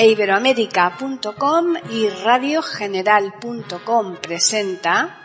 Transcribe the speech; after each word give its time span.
e 0.00 0.08
iberoamérica.com 0.12 1.74
y 1.90 2.08
radiogeneral.com 2.08 4.16
presenta 4.16 5.18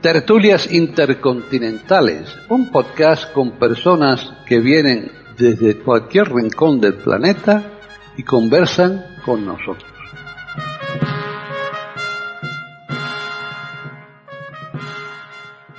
Tertulias 0.00 0.70
Intercontinentales, 0.70 2.32
un 2.48 2.70
podcast 2.70 3.32
con 3.32 3.58
personas 3.58 4.32
que 4.46 4.60
vienen 4.60 5.10
desde 5.36 5.80
cualquier 5.80 6.32
rincón 6.32 6.80
del 6.80 6.94
planeta 6.94 7.72
y 8.16 8.22
conversan 8.22 9.04
con 9.24 9.44
nosotros. 9.44 9.90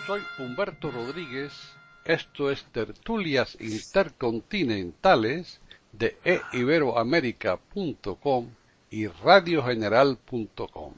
Soy 0.06 0.20
Humberto 0.40 0.92
Rodríguez, 0.92 1.54
esto 2.04 2.52
es 2.52 2.66
Tertulias 2.66 3.56
Intercontinentales 3.62 5.62
de 5.98 6.18
eiberoamerica.com 6.52 8.50
y 8.90 9.08
radiogeneral.com. 9.08 10.94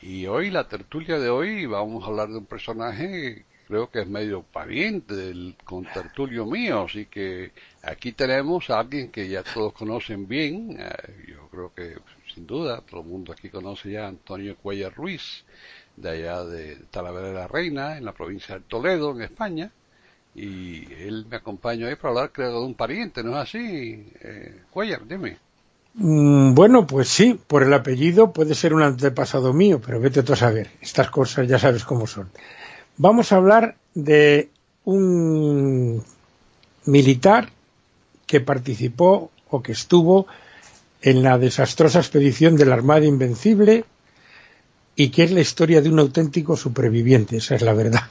Y 0.00 0.26
hoy, 0.26 0.50
la 0.50 0.68
tertulia 0.68 1.18
de 1.18 1.30
hoy, 1.30 1.66
vamos 1.66 2.04
a 2.04 2.08
hablar 2.08 2.28
de 2.28 2.38
un 2.38 2.46
personaje 2.46 3.44
creo 3.66 3.90
que 3.90 4.02
es 4.02 4.08
medio 4.08 4.42
pariente 4.42 5.14
del 5.14 5.56
contertulio 5.64 6.46
mío, 6.46 6.82
así 6.82 7.06
que 7.06 7.52
aquí 7.82 8.12
tenemos 8.12 8.70
a 8.70 8.80
alguien 8.80 9.10
que 9.10 9.28
ya 9.28 9.42
todos 9.42 9.72
conocen 9.72 10.28
bien, 10.28 10.76
eh, 10.78 11.24
yo 11.28 11.48
creo 11.48 11.72
que 11.74 11.96
sin 12.32 12.46
duda 12.46 12.82
todo 12.82 13.00
el 13.00 13.06
mundo 13.06 13.32
aquí 13.32 13.48
conoce 13.48 13.92
ya 13.92 14.06
Antonio 14.06 14.56
Cuellar 14.56 14.94
Ruiz, 14.94 15.44
de 15.96 16.10
allá 16.10 16.44
de 16.44 16.76
Talavera 16.90 17.28
de 17.28 17.34
la 17.34 17.48
Reina, 17.48 17.96
en 17.96 18.04
la 18.04 18.12
provincia 18.12 18.56
de 18.56 18.60
Toledo, 18.62 19.12
en 19.12 19.22
España, 19.22 19.70
y 20.34 20.92
él 20.92 21.26
me 21.30 21.36
acompaña 21.36 21.86
ahí 21.86 21.96
para 21.96 22.10
hablar, 22.10 22.32
creo, 22.32 22.60
de 22.60 22.66
un 22.66 22.74
pariente, 22.74 23.22
¿no 23.22 23.30
es 23.32 23.48
así? 23.48 24.12
Eh, 24.20 24.62
dime. 25.08 25.36
Mm, 25.94 26.54
bueno, 26.54 26.86
pues 26.86 27.08
sí, 27.08 27.38
por 27.46 27.62
el 27.62 27.72
apellido 27.72 28.32
puede 28.32 28.54
ser 28.54 28.74
un 28.74 28.82
antepasado 28.82 29.52
mío, 29.52 29.80
pero 29.84 30.00
vete 30.00 30.24
tú 30.24 30.32
a 30.32 30.36
saber, 30.36 30.70
estas 30.80 31.08
cosas 31.10 31.46
ya 31.46 31.58
sabes 31.58 31.84
cómo 31.84 32.06
son. 32.06 32.30
Vamos 32.96 33.30
a 33.30 33.36
hablar 33.36 33.76
de 33.94 34.50
un 34.84 36.02
militar 36.86 37.50
que 38.26 38.40
participó 38.40 39.30
o 39.50 39.62
que 39.62 39.72
estuvo 39.72 40.26
en 41.00 41.22
la 41.22 41.38
desastrosa 41.38 42.00
expedición 42.00 42.56
de 42.56 42.66
la 42.66 42.74
Armada 42.74 43.04
Invencible 43.04 43.84
y 44.96 45.10
que 45.10 45.24
es 45.24 45.30
la 45.30 45.40
historia 45.40 45.80
de 45.80 45.90
un 45.90 45.98
auténtico 45.98 46.56
superviviente, 46.56 47.36
esa 47.36 47.54
es 47.54 47.62
la 47.62 47.74
verdad. 47.74 48.02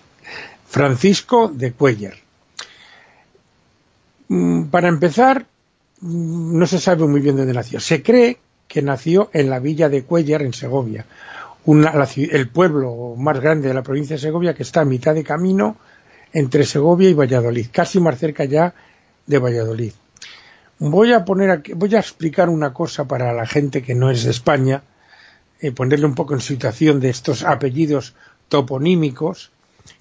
Francisco 0.67 1.47
de 1.47 1.71
Cuellar. 1.73 2.15
Mm, 4.27 4.65
para 4.65 4.87
empezar, 4.87 5.45
mm, 6.01 6.57
no 6.57 6.65
se 6.65 6.79
sabe 6.79 7.05
muy 7.07 7.21
bien 7.21 7.37
dónde 7.37 7.53
nació. 7.53 7.79
Se 7.79 8.01
cree 8.01 8.39
que 8.67 8.81
nació 8.81 9.29
en 9.33 9.49
la 9.49 9.59
villa 9.59 9.89
de 9.89 10.03
Cuellar, 10.03 10.41
en 10.41 10.53
Segovia, 10.53 11.05
el 11.65 12.49
pueblo 12.49 13.15
más 13.17 13.39
grande 13.39 13.67
de 13.67 13.73
la 13.73 13.83
provincia 13.83 14.15
de 14.15 14.21
Segovia, 14.21 14.53
que 14.53 14.63
está 14.63 14.81
a 14.81 14.85
mitad 14.85 15.13
de 15.13 15.23
camino 15.23 15.77
entre 16.33 16.65
Segovia 16.65 17.09
y 17.09 17.13
Valladolid, 17.13 17.67
casi 17.71 17.99
más 17.99 18.17
cerca 18.17 18.43
ya 18.45 18.73
de 19.27 19.37
Valladolid. 19.37 19.93
Voy 20.79 21.13
a 21.13 21.23
poner 21.23 21.51
aquí, 21.51 21.73
voy 21.73 21.95
a 21.95 21.99
explicar 21.99 22.49
una 22.49 22.73
cosa 22.73 23.05
para 23.07 23.31
la 23.31 23.45
gente 23.45 23.83
que 23.83 23.95
no 23.95 24.09
es 24.09 24.23
de 24.23 24.31
España, 24.31 24.81
eh, 25.61 25.71
ponerle 25.71 26.05
un 26.05 26.15
poco 26.15 26.33
en 26.33 26.41
situación 26.41 26.99
de 26.99 27.09
estos 27.09 27.43
apellidos 27.43 28.15
toponímicos, 28.49 29.51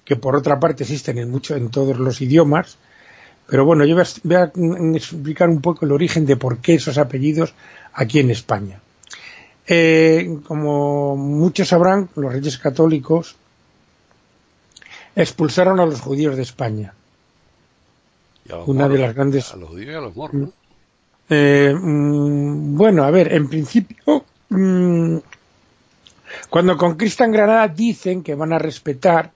que 0.05 0.15
por 0.15 0.35
otra 0.35 0.59
parte 0.59 0.83
existen 0.83 1.17
en 1.17 1.31
mucho 1.31 1.55
en 1.55 1.69
todos 1.69 1.97
los 1.97 2.21
idiomas, 2.21 2.77
pero 3.47 3.65
bueno, 3.65 3.85
yo 3.85 3.95
voy 4.23 4.35
a, 4.35 4.51
explicar 4.95 5.49
un 5.49 5.61
poco 5.61 5.85
el 5.85 5.91
origen 5.91 6.25
de 6.25 6.37
por 6.37 6.59
qué 6.59 6.75
esos 6.75 6.97
apellidos 6.97 7.53
aquí 7.93 8.19
en 8.19 8.31
España. 8.31 8.79
Eh, 9.67 10.39
como 10.47 11.15
muchos 11.15 11.69
sabrán, 11.69 12.09
los 12.15 12.33
reyes 12.33 12.57
católicos 12.57 13.35
expulsaron 15.15 15.79
a 15.79 15.85
los 15.85 16.01
judíos 16.01 16.35
de 16.35 16.41
España. 16.41 16.93
Una 18.65 18.89
de 18.89 18.97
las 18.97 19.15
grandes... 19.15 19.53
A 19.53 19.57
los 19.57 19.69
judíos 19.69 19.93
y 19.93 19.95
a 19.95 20.01
los 20.01 20.15
moros, 20.15 20.49
eh, 21.29 21.73
mm, 21.73 22.75
bueno, 22.75 23.03
a 23.03 23.11
ver, 23.11 23.33
en 23.33 23.47
principio, 23.47 24.25
mm, 24.49 25.17
cuando 26.49 26.77
conquistan 26.77 27.31
Granada 27.31 27.67
dicen 27.67 28.23
que 28.23 28.35
van 28.35 28.53
a 28.53 28.59
respetar, 28.59 29.31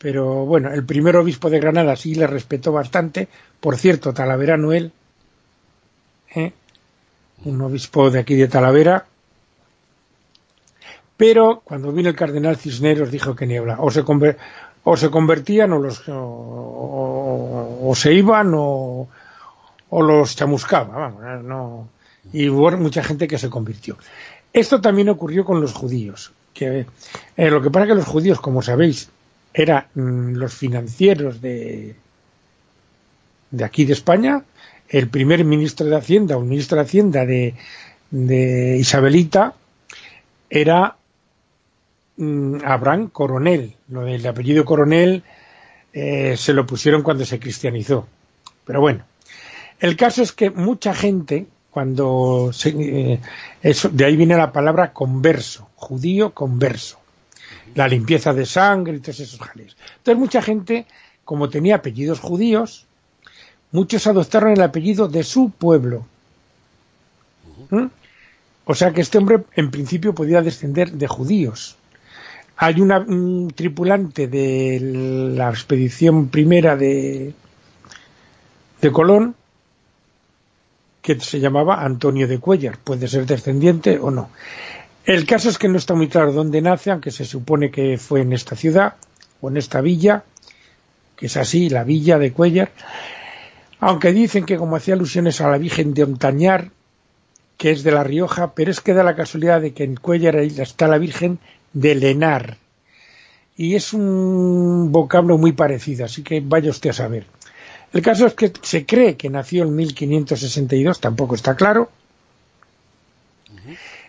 pero 0.00 0.46
bueno, 0.46 0.72
el 0.72 0.82
primer 0.84 1.16
obispo 1.16 1.50
de 1.50 1.60
Granada 1.60 1.94
sí 1.94 2.14
le 2.14 2.26
respetó 2.26 2.72
bastante, 2.72 3.28
por 3.60 3.76
cierto, 3.76 4.14
Talavera 4.14 4.56
Noel, 4.56 4.92
¿eh? 6.34 6.52
un 7.44 7.60
obispo 7.60 8.10
de 8.10 8.20
aquí 8.20 8.34
de 8.34 8.48
Talavera, 8.48 9.04
pero 11.18 11.60
cuando 11.62 11.92
vino 11.92 12.08
el 12.08 12.16
cardenal 12.16 12.56
Cisneros 12.56 13.10
dijo 13.10 13.36
que 13.36 13.46
niebla, 13.46 13.76
o 13.78 13.90
se, 13.90 14.02
o 14.84 14.96
se 14.96 15.10
convertían 15.10 15.74
o, 15.74 15.78
los, 15.78 16.02
se 17.98 18.14
iban 18.14 18.52
o, 18.56 19.06
los 19.90 20.34
chamuscaba, 20.34 20.96
vamos, 20.96 21.44
no, 21.44 21.88
y 22.32 22.48
hubo 22.48 22.70
mucha 22.78 23.02
gente 23.02 23.28
que 23.28 23.36
se 23.36 23.50
convirtió. 23.50 23.98
Esto 24.50 24.80
también 24.80 25.10
ocurrió 25.10 25.44
con 25.44 25.60
los 25.60 25.74
judíos, 25.74 26.32
que 26.54 26.86
eh, 27.36 27.50
lo 27.50 27.60
que 27.60 27.68
pasa 27.68 27.84
es 27.84 27.88
que 27.90 27.96
los 27.96 28.06
judíos, 28.06 28.40
como 28.40 28.62
sabéis, 28.62 29.10
eran 29.52 29.86
mm, 29.94 30.34
los 30.34 30.54
financieros 30.54 31.40
de, 31.40 31.94
de 33.50 33.64
aquí 33.64 33.84
de 33.84 33.92
España, 33.92 34.44
el 34.88 35.08
primer 35.08 35.44
ministro 35.44 35.86
de 35.86 35.96
Hacienda 35.96 36.36
o 36.36 36.40
ministro 36.40 36.76
de 36.76 36.82
Hacienda 36.82 37.24
de, 37.24 37.54
de 38.10 38.76
Isabelita 38.78 39.54
era 40.48 40.96
Mm, 42.20 42.58
Abraham 42.66 43.08
Coronel. 43.08 43.74
Lo 43.88 44.02
del 44.02 44.26
apellido 44.26 44.66
Coronel 44.66 45.24
eh, 45.94 46.36
se 46.36 46.52
lo 46.52 46.66
pusieron 46.66 47.02
cuando 47.02 47.24
se 47.24 47.40
cristianizó. 47.40 48.06
Pero 48.66 48.82
bueno, 48.82 49.04
el 49.80 49.96
caso 49.96 50.22
es 50.22 50.32
que 50.32 50.50
mucha 50.50 50.92
gente, 50.92 51.46
cuando 51.70 52.50
eh, 52.64 53.20
de 53.62 54.04
ahí 54.04 54.16
viene 54.16 54.36
la 54.36 54.52
palabra 54.52 54.92
converso, 54.92 55.70
judío 55.76 56.34
converso, 56.34 56.99
la 57.74 57.88
limpieza 57.88 58.32
de 58.32 58.46
sangre 58.46 58.96
y 58.96 59.00
todos 59.00 59.20
esos 59.20 59.40
jales. 59.40 59.76
Entonces 59.98 60.18
mucha 60.18 60.42
gente, 60.42 60.86
como 61.24 61.48
tenía 61.48 61.76
apellidos 61.76 62.20
judíos, 62.20 62.86
muchos 63.72 64.06
adoptaron 64.06 64.52
el 64.52 64.62
apellido 64.62 65.08
de 65.08 65.22
su 65.24 65.50
pueblo. 65.50 66.06
¿Mm? 67.70 67.86
O 68.64 68.74
sea 68.74 68.92
que 68.92 69.00
este 69.00 69.18
hombre 69.18 69.44
en 69.56 69.70
principio 69.70 70.14
podía 70.14 70.42
descender 70.42 70.92
de 70.92 71.06
judíos 71.06 71.76
hay 72.62 72.78
una, 72.82 72.98
un 72.98 73.50
tripulante 73.54 74.28
de 74.28 74.78
la 75.34 75.48
expedición 75.48 76.28
primera 76.28 76.76
de, 76.76 77.32
de 78.82 78.92
Colón 78.92 79.34
que 81.00 81.18
se 81.18 81.40
llamaba 81.40 81.82
Antonio 81.82 82.28
de 82.28 82.38
Cuellar, 82.38 82.76
puede 82.76 83.08
ser 83.08 83.24
descendiente 83.24 83.98
o 83.98 84.10
no. 84.10 84.28
El 85.04 85.26
caso 85.26 85.48
es 85.48 85.58
que 85.58 85.68
no 85.68 85.78
está 85.78 85.94
muy 85.94 86.08
claro 86.08 86.32
dónde 86.32 86.60
nace, 86.60 86.90
aunque 86.90 87.10
se 87.10 87.24
supone 87.24 87.70
que 87.70 87.96
fue 87.98 88.20
en 88.20 88.32
esta 88.32 88.54
ciudad 88.54 88.94
o 89.40 89.48
en 89.48 89.56
esta 89.56 89.80
villa, 89.80 90.24
que 91.16 91.26
es 91.26 91.36
así, 91.36 91.70
la 91.70 91.84
villa 91.84 92.18
de 92.18 92.32
Cuellar, 92.32 92.70
aunque 93.80 94.12
dicen 94.12 94.44
que 94.44 94.58
como 94.58 94.76
hacía 94.76 94.94
alusiones 94.94 95.40
a 95.40 95.48
la 95.48 95.58
Virgen 95.58 95.94
de 95.94 96.04
Ontañar, 96.04 96.70
que 97.56 97.70
es 97.70 97.82
de 97.82 97.92
La 97.92 98.04
Rioja, 98.04 98.54
pero 98.54 98.70
es 98.70 98.80
que 98.80 98.94
da 98.94 99.02
la 99.02 99.16
casualidad 99.16 99.60
de 99.60 99.72
que 99.72 99.84
en 99.84 99.96
Cuellar 99.96 100.36
está 100.36 100.86
la 100.86 100.98
Virgen 100.98 101.38
de 101.72 101.94
Lenar. 101.94 102.58
Y 103.56 103.74
es 103.76 103.92
un 103.92 104.92
vocablo 104.92 105.38
muy 105.38 105.52
parecido, 105.52 106.04
así 106.04 106.22
que 106.22 106.40
vaya 106.40 106.70
usted 106.70 106.90
a 106.90 106.94
saber. 106.94 107.26
El 107.92 108.02
caso 108.02 108.26
es 108.26 108.34
que 108.34 108.52
se 108.62 108.86
cree 108.86 109.16
que 109.16 109.28
nació 109.28 109.64
en 109.64 109.74
1562, 109.74 111.00
tampoco 111.00 111.34
está 111.34 111.56
claro. 111.56 111.90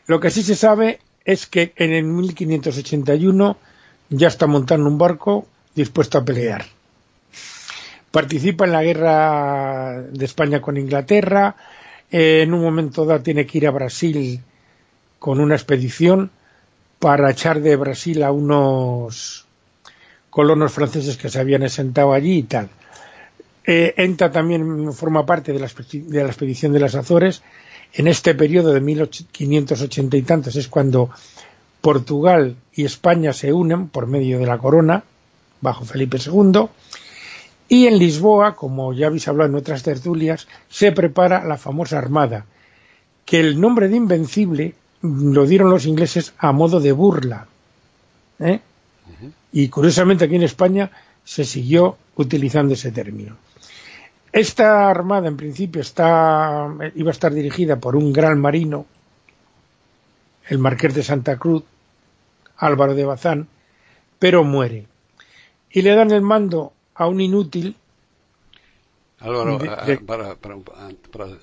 Lo 0.07 0.19
que 0.19 0.31
sí 0.31 0.43
se 0.43 0.55
sabe 0.55 0.99
es 1.25 1.45
que 1.47 1.73
en 1.75 1.91
el 1.91 2.03
1581 2.03 3.57
ya 4.09 4.27
está 4.27 4.47
montando 4.47 4.89
un 4.89 4.97
barco 4.97 5.47
dispuesto 5.75 6.17
a 6.17 6.25
pelear. 6.25 6.65
Participa 8.11 8.65
en 8.65 8.71
la 8.73 8.83
guerra 8.83 10.01
de 10.01 10.25
España 10.25 10.61
con 10.61 10.77
Inglaterra, 10.77 11.55
en 12.11 12.53
un 12.53 12.61
momento 12.61 13.05
dado 13.05 13.21
tiene 13.21 13.45
que 13.45 13.59
ir 13.59 13.67
a 13.67 13.71
Brasil 13.71 14.41
con 15.17 15.39
una 15.39 15.55
expedición 15.55 16.29
para 16.99 17.31
echar 17.31 17.61
de 17.61 17.75
Brasil 17.77 18.21
a 18.23 18.31
unos 18.31 19.45
colonos 20.29 20.73
franceses 20.73 21.17
que 21.17 21.29
se 21.29 21.39
habían 21.39 21.63
asentado 21.63 22.13
allí 22.13 22.39
y 22.39 22.43
tal. 22.43 22.69
Eh, 23.65 23.93
entra 23.97 24.31
también, 24.31 24.91
forma 24.93 25.25
parte 25.25 25.53
de 25.53 25.59
la, 25.59 25.67
de 25.67 26.23
la 26.23 26.27
expedición 26.29 26.73
de 26.73 26.79
las 26.79 26.95
Azores. 26.95 27.43
En 27.93 28.07
este 28.07 28.35
periodo 28.35 28.73
de 28.73 28.79
1580 28.81 30.17
y 30.17 30.21
tantos 30.21 30.55
es 30.55 30.67
cuando 30.67 31.09
Portugal 31.81 32.55
y 32.73 32.85
España 32.85 33.33
se 33.33 33.51
unen 33.51 33.89
por 33.89 34.07
medio 34.07 34.39
de 34.39 34.45
la 34.45 34.57
corona, 34.57 35.03
bajo 35.59 35.83
Felipe 35.83 36.17
II, 36.17 36.67
y 37.67 37.87
en 37.87 37.99
Lisboa, 37.99 38.55
como 38.55 38.93
ya 38.93 39.07
habéis 39.07 39.27
hablado 39.27 39.49
en 39.49 39.55
otras 39.55 39.83
tertulias, 39.83 40.47
se 40.69 40.91
prepara 40.91 41.45
la 41.45 41.57
famosa 41.57 41.97
armada, 41.97 42.45
que 43.25 43.39
el 43.39 43.59
nombre 43.59 43.87
de 43.87 43.97
Invencible 43.97 44.75
lo 45.01 45.45
dieron 45.45 45.69
los 45.69 45.85
ingleses 45.85 46.33
a 46.37 46.51
modo 46.51 46.79
de 46.79 46.91
burla. 46.91 47.47
¿eh? 48.39 48.59
Y 49.51 49.69
curiosamente 49.69 50.25
aquí 50.25 50.35
en 50.35 50.43
España 50.43 50.91
se 51.23 51.45
siguió 51.45 51.97
utilizando 52.15 52.73
ese 52.73 52.91
término. 52.91 53.37
Esta 54.33 54.89
armada 54.89 55.27
en 55.27 55.35
principio 55.35 55.81
está, 55.81 56.69
iba 56.95 57.09
a 57.09 57.11
estar 57.11 57.33
dirigida 57.33 57.75
por 57.77 57.95
un 57.95 58.13
gran 58.13 58.39
marino, 58.39 58.85
el 60.47 60.57
marqués 60.57 60.93
de 60.93 61.03
Santa 61.03 61.37
Cruz, 61.37 61.63
Álvaro 62.57 62.95
de 62.95 63.05
Bazán, 63.05 63.47
pero 64.19 64.43
muere. 64.43 64.85
Y 65.69 65.81
le 65.81 65.95
dan 65.95 66.11
el 66.11 66.21
mando 66.21 66.73
a 66.95 67.07
un 67.07 67.19
inútil 67.19 67.75
Álvaro, 69.21 69.59
Para, 70.05 70.35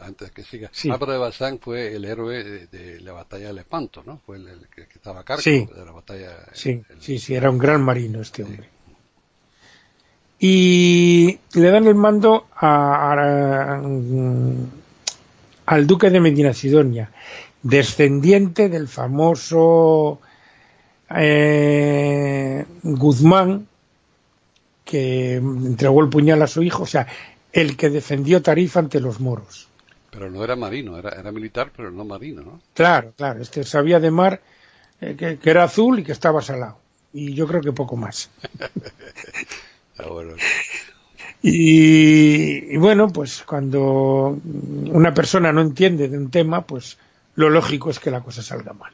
antes 0.00 0.32
que 0.32 0.42
siga, 0.42 0.70
Álvaro 0.90 1.12
de 1.12 1.18
Bazán 1.18 1.60
fue 1.60 1.94
el 1.94 2.04
héroe 2.04 2.66
de, 2.66 3.00
la 3.00 3.12
batalla 3.12 3.48
de 3.48 3.52
Lepanto, 3.52 4.02
¿no? 4.04 4.20
Fue 4.26 4.36
el, 4.36 4.66
que, 4.74 4.82
estaba 4.82 5.20
a 5.20 5.24
cargo 5.24 5.42
de 5.44 5.84
la 5.84 5.92
batalla. 5.92 6.44
Sí, 6.52 6.82
sí, 6.98 7.20
sí, 7.20 7.34
era 7.36 7.50
un 7.50 7.58
gran 7.58 7.80
marino 7.82 8.20
este 8.20 8.42
hombre. 8.42 8.68
Y 10.38 11.38
le 11.54 11.70
dan 11.70 11.86
el 11.86 11.94
mando 11.94 12.46
a, 12.54 13.80
al 15.66 15.86
duque 15.86 16.10
de 16.10 16.20
Medina 16.20 16.52
Sidonia, 16.52 17.10
descendiente 17.62 18.68
del 18.68 18.86
famoso 18.86 20.20
eh, 21.10 22.64
Guzmán, 22.82 23.66
que 24.84 25.34
entregó 25.34 26.02
el 26.02 26.08
puñal 26.08 26.40
a 26.42 26.46
su 26.46 26.62
hijo, 26.62 26.84
o 26.84 26.86
sea, 26.86 27.06
el 27.52 27.76
que 27.76 27.90
defendió 27.90 28.40
Tarifa 28.40 28.80
ante 28.80 29.00
los 29.00 29.20
moros. 29.20 29.68
Pero 30.10 30.30
no 30.30 30.42
era 30.42 30.56
marino, 30.56 30.96
era, 30.96 31.10
era 31.10 31.30
militar, 31.30 31.70
pero 31.76 31.90
no 31.90 32.04
marino, 32.04 32.42
¿no? 32.42 32.60
Claro, 32.74 33.12
claro, 33.16 33.42
este 33.42 33.64
sabía 33.64 34.00
de 34.00 34.10
mar 34.10 34.40
eh, 35.00 35.16
que, 35.16 35.50
era 35.50 35.64
azul 35.64 35.98
y 35.98 36.04
que 36.04 36.12
estaba 36.12 36.40
salado. 36.42 36.78
Y 37.12 37.34
yo 37.34 37.46
creo 37.46 37.60
que 37.60 37.72
poco 37.72 37.96
más. 37.96 38.30
Ah, 39.98 40.04
y, 41.42 42.76
bueno, 42.76 43.08
pues 43.08 43.42
cuando 43.46 44.38
una 44.86 45.14
persona 45.14 45.52
no 45.52 45.60
entiende 45.60 46.08
de 46.08 46.18
un 46.18 46.30
tema, 46.30 46.62
pues 46.62 46.98
lo 47.36 47.48
lógico 47.50 47.90
es 47.90 48.00
que 48.00 48.10
la 48.10 48.20
cosa 48.20 48.42
salga 48.42 48.72
mal. 48.72 48.92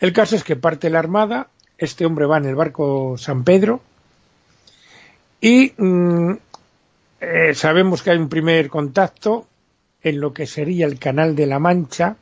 El 0.00 0.12
caso 0.12 0.34
es 0.34 0.42
que 0.42 0.56
parte 0.56 0.90
la 0.90 0.98
armada, 0.98 1.48
este 1.78 2.04
hombre 2.04 2.26
va 2.26 2.38
en 2.38 2.46
el 2.46 2.56
barco 2.56 3.16
San 3.16 3.44
Pedro 3.44 3.80
y 5.40 5.72
mm, 5.76 6.32
eh, 7.20 7.54
sabemos 7.54 8.02
que 8.02 8.10
hay 8.10 8.18
un 8.18 8.28
primer 8.28 8.68
contacto 8.68 9.46
en 10.02 10.20
lo 10.20 10.32
que 10.32 10.46
sería 10.46 10.86
el 10.86 10.98
Canal 10.98 11.36
de 11.36 11.46
la 11.46 11.60
Mancha, 11.60 12.16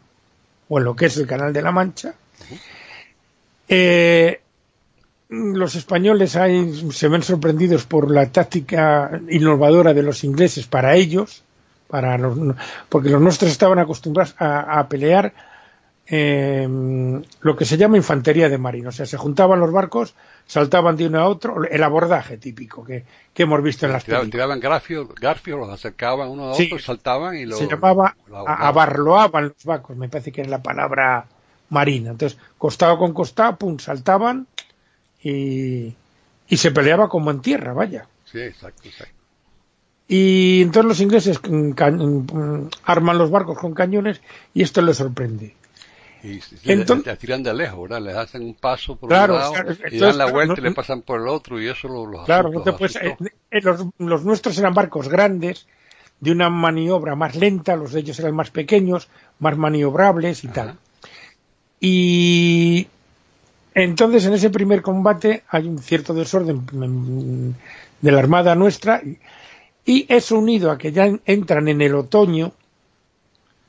o 0.69 0.79
en 0.79 0.85
lo 0.85 0.95
que 0.95 1.07
es 1.07 1.17
el 1.17 1.27
Canal 1.27 1.53
de 1.53 1.63
la 1.63 1.73
Mancha. 1.73 2.15
Eh, 3.69 4.41
los 5.31 5.75
españoles 5.77 6.33
se 6.33 7.09
ven 7.09 7.23
sorprendidos 7.23 7.87
por 7.87 8.11
la 8.11 8.31
táctica 8.31 9.21
innovadora 9.31 9.95
de 9.95 10.03
los 10.03 10.25
ingleses 10.25 10.67
para 10.67 10.97
ellos, 10.97 11.45
para 11.89 12.19
porque 12.89 13.11
los 13.11 13.21
nuestros 13.21 13.51
estaban 13.51 13.79
acostumbrados 13.79 14.35
a 14.39 14.87
pelear 14.89 15.33
Em, 16.13 17.23
lo 17.41 17.55
que 17.55 17.65
se 17.65 17.77
llama 17.77 17.97
infantería 17.97 18.49
de 18.49 18.59
marino. 18.59 18.89
O 18.89 18.93
sea, 18.93 19.07
se 19.07 19.17
juntaban 19.17 19.61
los 19.61 19.71
barcos, 19.71 20.17
saltaban 20.45 20.97
de 20.97 21.07
uno 21.07 21.21
a 21.21 21.29
otro, 21.29 21.63
el 21.65 21.83
abordaje 21.85 22.37
típico 22.37 22.85
que, 22.85 23.05
hemos 23.37 23.63
visto 23.63 23.87
en 23.87 23.93
las 23.93 24.05
tiraban, 24.05 24.29
Tiraban 24.29 24.59
garfios, 24.59 25.07
los 25.61 25.71
acercaban 25.71 26.29
uno 26.29 26.47
a 26.47 26.51
otro, 26.51 26.79
saltaban 26.81 27.37
y 27.37 27.47
lo... 27.47 27.57
Se 27.57 27.69
llamaba, 27.69 28.17
abarloaban 28.45 29.45
los 29.45 29.65
barcos, 29.65 29.97
me 29.97 30.09
parece 30.09 30.33
que 30.33 30.41
es 30.41 30.49
la 30.49 30.61
palabra 30.61 31.27
marina. 31.69 32.11
Entonces, 32.11 32.37
costado 32.59 32.99
con 32.99 33.15
costado, 33.15 33.57
pum, 33.57 33.79
saltaban 33.79 34.49
y, 35.23 35.95
y 36.49 36.57
se 36.57 36.71
peleaba 36.71 37.09
como 37.09 37.31
en 37.31 37.41
tierra, 37.41 37.73
vaya. 37.73 38.07
Sí, 38.25 38.41
exacto, 38.41 38.89
exacto. 38.89 39.15
Y 40.09 40.63
entonces 40.63 40.89
los 40.89 41.01
ingleses 41.01 41.41
mm, 41.49 41.71
mm, 41.71 42.69
arman 42.85 43.17
los 43.17 43.31
barcos 43.31 43.59
con 43.59 43.75
cañones 43.75 44.21
y 44.53 44.63
esto 44.63 44.83
les 44.83 44.97
sorprende. 44.97 45.55
Y 46.23 46.41
Entonces, 46.65 47.17
tiran 47.19 47.43
de 47.43 47.55
lejos, 47.55 47.89
¿verdad? 47.89 48.03
Les 48.03 48.17
hacen 48.17 48.43
un 48.43 48.55
paso 48.55 48.97
por 48.97 49.09
un 49.09 49.17
lado 49.17 49.53
y 49.91 49.99
dan 49.99 50.19
la 50.19 50.27
vuelta 50.27 50.55
y 50.59 50.63
le 50.63 50.73
pasan 50.73 51.03
por 51.03 51.21
el 51.21 51.29
otro 51.29 51.61
y 51.61 51.69
eso 51.69 51.89
los 51.89 52.25
Claro, 52.27 52.51
pues, 52.77 52.97
eh, 52.97 53.17
eh, 53.51 53.61
los, 53.63 53.87
los, 53.99 54.25
nuestros 54.25 54.59
eran 54.59 54.75
barcos 54.75 55.09
grandes, 55.09 55.67
de 56.19 56.33
una 56.33 56.51
maniobra 56.51 57.15
más 57.15 57.37
lenta, 57.37 57.77
los 57.77 57.93
de 57.93 58.01
ellos 58.01 58.19
eran 58.19 58.35
más 58.35 58.51
pequeños, 58.51 59.09
más 59.39 59.57
maniobrables 59.57 60.45
y 60.45 60.49
tal. 60.49 60.77
Y 61.81 62.89
entonces 63.75 64.25
en 64.27 64.35
ese 64.35 64.51
primer 64.51 64.83
combate 64.83 65.45
hay 65.49 65.69
un 65.69 65.79
cierto 65.79 66.15
desorden 66.15 67.55
de 68.01 68.13
la 68.13 68.19
armada 68.19 68.55
nuestra 68.55 69.03
y 69.85 70.07
es 70.09 70.31
unido 70.31 70.71
a 70.71 70.79
que 70.79 70.93
ya 70.93 71.11
entran 71.25 71.69
en 71.69 71.81
el 71.81 71.95
otoño 71.95 72.53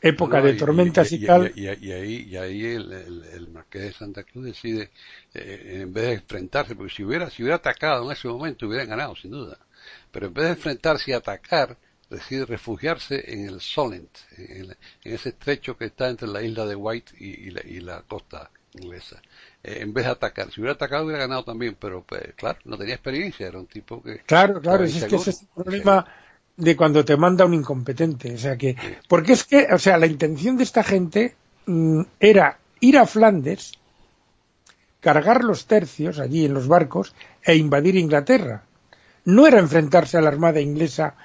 época 0.02 0.42
de 0.42 0.54
tormentas 0.54 1.12
y, 1.12 1.26
tal. 1.26 1.52
Y, 1.56 1.68
ahí, 1.68 2.28
y 2.30 2.36
ahí 2.36 2.66
el, 2.66 2.92
el, 2.92 3.48
marqués 3.50 3.84
de 3.84 3.94
Santa 3.94 4.24
Cruz 4.24 4.46
decide, 4.46 4.90
eh, 5.34 5.82
en 5.82 5.94
vez 5.94 6.06
de 6.06 6.14
enfrentarse, 6.14 6.76
porque 6.76 6.94
si 6.94 7.04
hubiera, 7.04 7.30
si 7.30 7.44
hubiera 7.44 7.58
atacado 7.58 8.06
en 8.06 8.12
ese 8.12 8.28
momento 8.28 8.68
hubieran 8.68 8.90
ganado, 8.90 9.16
sin 9.16 9.32
duda. 9.32 9.58
Pero 10.12 10.28
en 10.28 10.34
vez 10.34 10.46
de 10.46 10.52
enfrentarse 10.52 11.12
y 11.12 11.14
atacar, 11.14 11.78
decide 12.10 12.46
refugiarse 12.46 13.24
en 13.32 13.48
el 13.48 13.62
Solent, 13.62 14.10
en, 14.38 14.76
ese 15.04 15.30
estrecho 15.30 15.78
que 15.78 15.86
está 15.86 16.10
entre 16.10 16.28
la 16.28 16.42
isla 16.42 16.66
de 16.66 16.76
White 16.76 17.14
y, 17.20 17.52
la, 17.52 17.62
y 17.64 17.80
la 17.80 18.02
costa 18.02 18.50
inglesa. 18.74 19.22
Eh, 19.64 19.80
en 19.82 19.94
vez 19.94 20.06
de 20.06 20.12
atacar, 20.12 20.52
si 20.52 20.60
hubiera 20.62 20.74
atacado 20.74 21.06
hubiera 21.06 21.20
ganado 21.20 21.44
también, 21.44 21.76
pero 21.80 22.04
pues, 22.04 22.34
claro, 22.36 22.60
no 22.66 22.78
tenía 22.78 22.96
experiencia, 22.96 23.48
era 23.48 23.60
un 23.60 23.68
tipo 23.68 24.02
que... 24.02 24.20
Claro, 24.26 24.60
claro, 24.60 24.84
es 24.84 25.04
que 25.06 25.16
ese 25.16 25.30
es 25.30 25.42
el 25.42 25.48
problema 25.64 26.06
de 26.58 26.76
cuando 26.76 27.06
te 27.06 27.18
manda 27.18 27.46
un 27.46 27.54
incompetente. 27.54 28.34
O 28.34 28.38
sea 28.38 28.58
que, 28.58 28.76
porque 29.08 29.34
es 29.34 29.44
que, 29.44 29.68
o 29.72 29.80
sea, 29.80 29.98
la 29.98 30.08
intención 30.08 30.58
de 30.58 30.64
esta 30.64 30.84
gente 30.84 31.36
mm, 31.66 32.02
era 32.20 32.60
ir 32.80 32.98
a 32.98 33.06
Flandes, 33.06 33.74
cargar 35.00 35.44
los 35.44 35.66
tercios 35.66 36.20
allí 36.20 36.46
en 36.46 36.54
los 36.54 36.68
barcos 36.68 37.14
e 37.44 37.56
invadir 37.56 37.96
Inglaterra. 37.96 38.64
No 39.26 39.48
era 39.48 39.60
enfrentarse 39.60 40.18
a 40.18 40.22
la 40.22 40.30
armada 40.30 40.62
inglesa, 40.62 41.16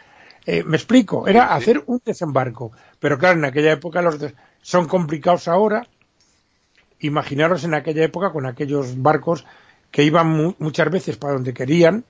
eh, 0.45 0.63
me 0.63 0.77
explico, 0.77 1.27
era 1.27 1.55
hacer 1.55 1.83
un 1.87 2.01
desembarco. 2.05 2.73
Pero 2.99 3.19
claro, 3.19 3.39
en 3.39 3.45
aquella 3.47 3.73
época 3.73 4.03
los 4.03 4.19
son 4.63 4.87
complicados 4.87 5.49
ahora. 5.49 5.87
Imaginaros 7.01 7.65
en 7.65 7.75
aquella 7.75 8.05
época 8.05 8.33
con 8.33 8.47
aquellos 8.47 9.01
barcos 9.03 9.45
que 9.91 10.03
iban 10.03 10.55
muchas 10.59 10.91
veces 10.91 11.17
para 11.17 11.35
donde 11.35 11.55
querían, 11.55 12.05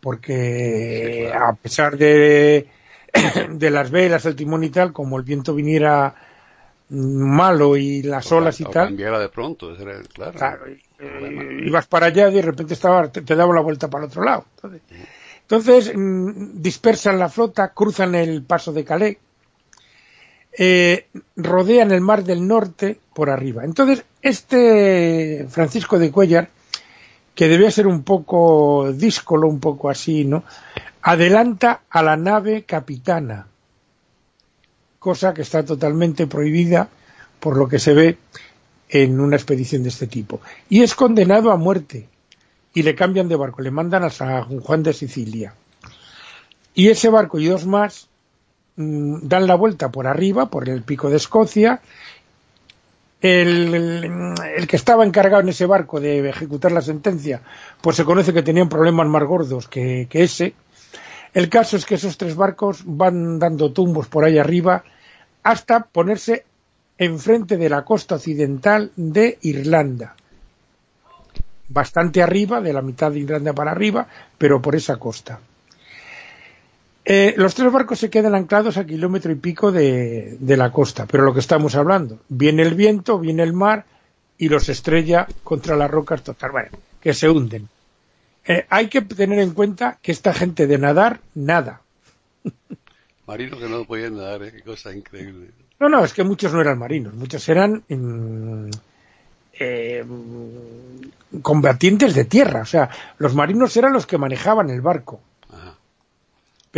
porque 0.00 1.32
a 1.34 1.54
pesar 1.54 1.96
de, 1.96 2.68
de 3.50 3.70
las 3.70 3.90
velas, 3.90 4.26
el 4.26 4.36
timón 4.36 4.64
y 4.64 4.70
tal, 4.70 4.92
como 4.92 5.18
el 5.18 5.24
viento 5.24 5.54
viniera 5.54 6.14
malo 6.90 7.76
y 7.76 8.02
las 8.02 8.30
olas 8.32 8.60
y 8.60 8.64
tal. 8.64 8.88
cambiara 8.88 9.18
de 9.18 9.28
pronto, 9.28 9.74
claro. 10.12 10.66
Eh, 10.98 11.62
ibas 11.66 11.86
para 11.86 12.06
allá 12.06 12.28
y 12.28 12.34
de 12.34 12.42
repente 12.42 12.74
estaba, 12.74 13.10
te, 13.12 13.22
daba 13.36 13.54
la 13.54 13.60
vuelta 13.60 13.88
para 13.88 14.04
el 14.04 14.10
otro 14.10 14.24
lado. 14.24 14.46
Entonces, 15.42 15.92
mm, 15.94 16.60
dispersan 16.60 17.18
la 17.18 17.28
flota, 17.28 17.72
cruzan 17.72 18.14
el 18.14 18.42
paso 18.42 18.72
de 18.72 18.84
Calais, 18.84 19.18
eh, 20.56 21.06
rodean 21.36 21.92
el 21.92 22.00
mar 22.00 22.24
del 22.24 22.46
norte 22.46 22.98
por 23.14 23.30
arriba. 23.30 23.64
Entonces, 23.64 24.04
este 24.22 25.46
Francisco 25.48 25.98
de 25.98 26.10
Cuellar 26.10 26.50
que 27.38 27.46
debía 27.46 27.70
ser 27.70 27.86
un 27.86 28.02
poco 28.02 28.92
díscolo, 28.92 29.46
un 29.46 29.60
poco 29.60 29.88
así, 29.88 30.24
¿no? 30.24 30.42
Adelanta 31.02 31.82
a 31.88 32.02
la 32.02 32.16
nave 32.16 32.64
capitana, 32.64 33.46
cosa 34.98 35.32
que 35.32 35.42
está 35.42 35.64
totalmente 35.64 36.26
prohibida 36.26 36.88
por 37.38 37.56
lo 37.56 37.68
que 37.68 37.78
se 37.78 37.94
ve 37.94 38.18
en 38.88 39.20
una 39.20 39.36
expedición 39.36 39.84
de 39.84 39.90
este 39.90 40.08
tipo. 40.08 40.40
Y 40.68 40.82
es 40.82 40.96
condenado 40.96 41.52
a 41.52 41.56
muerte 41.56 42.08
y 42.74 42.82
le 42.82 42.96
cambian 42.96 43.28
de 43.28 43.36
barco, 43.36 43.62
le 43.62 43.70
mandan 43.70 44.02
a 44.02 44.10
San 44.10 44.58
Juan 44.58 44.82
de 44.82 44.92
Sicilia. 44.92 45.54
Y 46.74 46.88
ese 46.88 47.08
barco 47.08 47.38
y 47.38 47.46
dos 47.46 47.66
más 47.66 48.08
dan 48.78 49.48
la 49.48 49.56
vuelta 49.56 49.90
por 49.90 50.06
arriba, 50.06 50.46
por 50.46 50.68
el 50.68 50.82
pico 50.82 51.10
de 51.10 51.16
Escocia, 51.16 51.80
el, 53.20 54.34
que 54.68 54.76
estaba 54.76 55.04
encargado 55.04 55.42
en 55.42 55.48
ese 55.48 55.66
barco 55.66 55.98
de 55.98 56.28
ejecutar 56.28 56.70
la 56.70 56.80
sentencia, 56.80 57.42
pues 57.80 57.96
se 57.96 58.04
conoce 58.04 58.32
que 58.32 58.44
tenían 58.44 58.68
problemas 58.68 59.08
más 59.08 59.24
gordos 59.24 59.66
que, 59.66 60.06
ese. 60.12 60.54
El 61.34 61.48
caso 61.48 61.76
es 61.76 61.84
que 61.84 61.96
esos 61.96 62.16
tres 62.16 62.36
barcos 62.36 62.82
van 62.84 63.40
dando 63.40 63.72
tumbos 63.72 64.06
por 64.06 64.24
ahí 64.24 64.38
arriba 64.38 64.84
hasta 65.42 65.84
ponerse 65.84 66.44
enfrente 66.96 67.56
de 67.56 67.68
la 67.68 67.84
costa 67.84 68.14
occidental 68.14 68.92
de 68.94 69.38
Irlanda. 69.42 70.14
Bastante 71.68 72.22
arriba, 72.22 72.60
de 72.60 72.72
la 72.72 72.82
mitad 72.82 73.10
de 73.10 73.18
Irlanda 73.18 73.52
para 73.52 73.72
arriba, 73.72 74.06
pero 74.38 74.62
por 74.62 74.76
esa 74.76 74.96
costa. 74.96 75.40
Eh, 77.10 77.32
los 77.38 77.54
tres 77.54 77.72
barcos 77.72 77.98
se 78.00 78.10
quedan 78.10 78.34
anclados 78.34 78.76
a 78.76 78.84
kilómetro 78.84 79.32
y 79.32 79.36
pico 79.36 79.72
de, 79.72 80.36
de, 80.38 80.56
la 80.58 80.70
costa, 80.70 81.06
pero 81.06 81.24
lo 81.24 81.32
que 81.32 81.40
estamos 81.40 81.74
hablando, 81.74 82.18
viene 82.28 82.60
el 82.60 82.74
viento, 82.74 83.18
viene 83.18 83.42
el 83.44 83.54
mar 83.54 83.86
y 84.36 84.50
los 84.50 84.68
estrella 84.68 85.26
contra 85.42 85.74
las 85.74 85.90
rocas 85.90 86.22
total, 86.22 86.50
bueno, 86.50 86.68
que 87.00 87.14
se 87.14 87.30
hunden. 87.30 87.66
Eh, 88.46 88.66
hay 88.68 88.88
que 88.88 89.00
tener 89.00 89.38
en 89.38 89.54
cuenta 89.54 89.96
que 90.02 90.12
esta 90.12 90.34
gente 90.34 90.66
de 90.66 90.76
nadar, 90.76 91.20
nada. 91.34 91.80
Marinos 93.26 93.58
que 93.58 93.70
no 93.70 93.86
podían 93.86 94.18
nadar, 94.18 94.42
¿eh? 94.42 94.52
qué 94.52 94.60
cosa 94.60 94.94
increíble. 94.94 95.48
No, 95.80 95.88
no, 95.88 96.04
es 96.04 96.12
que 96.12 96.24
muchos 96.24 96.52
no 96.52 96.60
eran 96.60 96.78
marinos, 96.78 97.14
muchos 97.14 97.48
eran 97.48 97.84
mm, 97.88 98.68
eh, 99.58 100.04
combatientes 101.40 102.14
de 102.14 102.26
tierra, 102.26 102.60
o 102.60 102.66
sea, 102.66 102.90
los 103.16 103.34
marinos 103.34 103.74
eran 103.78 103.94
los 103.94 104.06
que 104.06 104.18
manejaban 104.18 104.68
el 104.68 104.82
barco. 104.82 105.22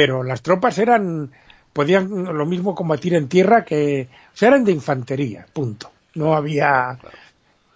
Pero 0.00 0.22
las 0.22 0.40
tropas 0.40 0.78
eran, 0.78 1.30
podían 1.74 2.24
lo 2.24 2.46
mismo 2.46 2.74
combatir 2.74 3.12
en 3.12 3.28
tierra 3.28 3.66
que, 3.66 4.08
o 4.32 4.36
sea, 4.36 4.48
eran 4.48 4.64
de 4.64 4.72
infantería, 4.72 5.44
punto. 5.52 5.92
No 6.14 6.34
había... 6.34 6.96
Claro. 6.98 7.18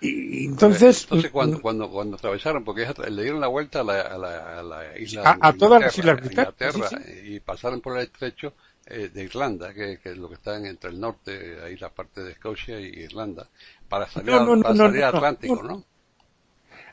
Y 0.00 0.46
entonces, 0.46 1.02
entonces 1.02 1.30
cuando, 1.30 1.60
cuando, 1.60 1.90
cuando 1.90 2.16
atravesaron, 2.16 2.64
porque 2.64 2.86
le 3.10 3.22
dieron 3.22 3.42
la 3.42 3.48
vuelta 3.48 3.80
a 3.80 3.84
la, 3.84 4.00
a 4.00 4.16
la, 4.16 4.58
a 4.58 4.62
la 4.62 4.98
isla 4.98 5.36
a, 5.38 5.48
a 5.48 5.52
todas 5.52 5.82
las 5.82 5.98
islas 5.98 6.18
británicas 6.18 6.74
sí, 6.74 6.80
sí. 6.88 7.34
y 7.34 7.40
pasaron 7.40 7.82
por 7.82 7.98
el 7.98 8.04
estrecho 8.04 8.54
eh, 8.86 9.10
de 9.12 9.24
Irlanda, 9.24 9.74
que, 9.74 9.98
que, 10.02 10.12
es 10.12 10.16
lo 10.16 10.30
que 10.30 10.36
está 10.36 10.56
entre 10.56 10.92
el 10.92 11.00
norte, 11.00 11.58
ahí 11.62 11.76
la 11.76 11.90
parte 11.90 12.22
de 12.22 12.32
Escocia 12.32 12.80
y 12.80 12.86
Irlanda, 12.86 13.50
para 13.86 14.08
salir, 14.08 14.30
no, 14.30 14.56
no, 14.56 14.62
para 14.62 14.74
salir 14.74 15.04
al 15.04 15.16
Atlántico, 15.16 15.62
¿no? 15.62 15.84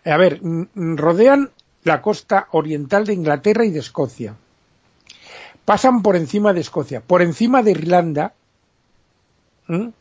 A 0.03 0.17
ver, 0.17 0.41
rodean 0.75 1.51
la 1.83 2.01
costa 2.01 2.49
oriental 2.51 3.05
de 3.05 3.13
Inglaterra 3.13 3.63
y 3.63 3.71
de 3.71 3.79
Escocia. 3.79 4.35
Pasan 5.71 6.01
por 6.01 6.17
encima 6.17 6.51
de 6.51 6.59
Escocia, 6.59 6.99
por 6.99 7.21
encima 7.21 7.63
de 7.63 7.71
Irlanda, 7.71 8.33
¿eh? 9.69 9.91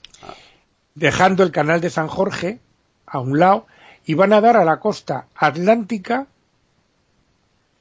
dejando 0.97 1.45
el 1.45 1.53
canal 1.53 1.81
de 1.81 1.91
San 1.91 2.09
Jorge 2.09 2.59
a 3.07 3.21
un 3.21 3.39
lado, 3.39 3.69
y 4.05 4.15
van 4.15 4.33
a 4.33 4.41
dar 4.41 4.57
a 4.57 4.65
la 4.65 4.81
costa 4.81 5.29
atlántica, 5.33 6.27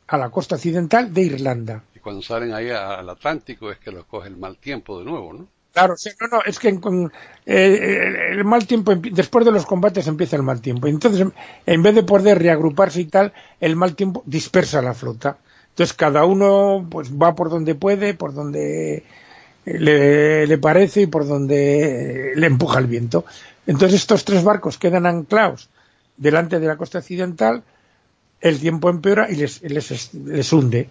a 0.06 0.18
la 0.20 0.30
costa 0.30 0.54
occidental 0.54 1.12
de 1.12 1.22
Irlanda. 1.24 1.84
Y 1.96 1.98
cuando 1.98 2.22
salen 2.22 2.54
ahí 2.54 2.70
al 2.70 3.10
Atlántico 3.10 3.72
es 3.72 3.80
que 3.80 3.92
los 3.92 4.06
coge 4.06 4.28
el 4.28 4.38
mal 4.38 4.58
tiempo 4.58 5.00
de 5.00 5.06
nuevo, 5.06 5.34
¿no? 5.34 5.48
Claro, 5.74 5.98
sí, 5.98 6.12
no, 6.22 6.28
no, 6.28 6.44
es 6.46 6.60
que 6.60 6.80
con, 6.80 7.12
eh, 7.48 8.34
el 8.34 8.46
mal 8.46 8.68
tiempo, 8.68 8.94
después 8.94 9.44
de 9.46 9.52
los 9.52 9.66
combates 9.66 10.06
empieza 10.06 10.36
el 10.36 10.44
mal 10.44 10.62
tiempo. 10.62 10.86
Entonces, 10.86 11.26
en 11.66 11.82
vez 11.82 11.96
de 11.96 12.04
poder 12.04 12.38
reagruparse 12.38 13.02
y 13.02 13.06
tal, 13.06 13.34
el 13.60 13.76
mal 13.76 13.96
tiempo 13.96 14.22
dispersa 14.28 14.80
la 14.84 14.94
flota. 14.94 15.40
Entonces, 15.80 15.96
cada 15.96 16.26
uno 16.26 16.86
pues 16.92 17.14
va 17.14 17.36
por 17.36 17.50
donde 17.50 17.74
puede, 17.74 18.14
por 18.14 18.34
donde 18.34 19.06
le, 19.64 20.46
le 20.46 20.58
parece 20.58 21.04
y 21.04 21.08
por 21.08 21.26
donde 21.26 22.34
le 22.36 22.48
empuja 22.48 22.80
el 22.80 22.88
viento. 22.88 23.24
Entonces, 23.66 24.02
estos 24.02 24.26
tres 24.26 24.44
barcos 24.44 24.78
quedan 24.78 25.06
anclados 25.06 25.70
delante 26.18 26.60
de 26.60 26.68
la 26.68 26.76
costa 26.76 26.98
occidental, 26.98 27.64
el 28.42 28.60
tiempo 28.60 28.90
empeora 28.90 29.32
y 29.32 29.36
les, 29.36 29.62
les, 29.62 30.14
les 30.16 30.52
hunde. 30.52 30.90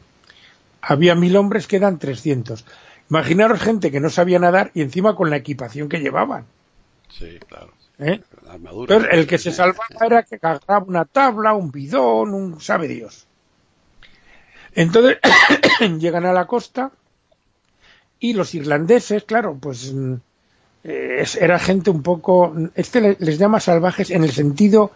Había 0.81 1.15
mil 1.15 1.37
hombres, 1.37 1.67
quedan 1.67 1.99
trescientos. 1.99 2.65
Imaginaros 3.11 3.61
gente 3.61 3.91
que 3.91 4.01
no 4.01 4.09
sabía 4.09 4.39
nadar 4.39 4.71
y 4.73 4.81
encima 4.81 5.15
con 5.15 5.29
la 5.29 5.37
equipación 5.37 5.91
que 5.91 6.01
llevaban. 6.01 6.47
Sí, 7.11 7.39
claro. 7.47 7.75
¿Eh? 7.99 8.23
Entonces, 8.55 9.11
el 9.13 9.27
que 9.27 9.37
se 9.37 9.53
salvaba 9.53 10.07
era 10.07 10.23
que 10.23 10.37
agarraba 10.37 10.87
una 10.87 11.05
tabla, 11.05 11.53
un 11.53 11.71
bidón, 11.71 12.33
un 12.33 12.59
sabe 12.63 12.89
Dios. 12.89 13.28
Entonces, 14.75 15.19
llegan 15.99 16.27
a 16.27 16.33
la 16.33 16.47
costa 16.47 16.93
y 18.21 18.33
los 18.33 18.55
irlandeses, 18.55 19.25
claro, 19.25 19.57
pues 19.61 19.95
eh, 20.85 21.25
era 21.41 21.59
gente 21.59 21.91
un 21.91 22.03
poco... 22.03 22.55
Este 22.75 23.17
les 23.19 23.39
llama 23.39 23.61
salvajes 23.61 24.11
en 24.11 24.25
el 24.25 24.33
sentido... 24.33 24.93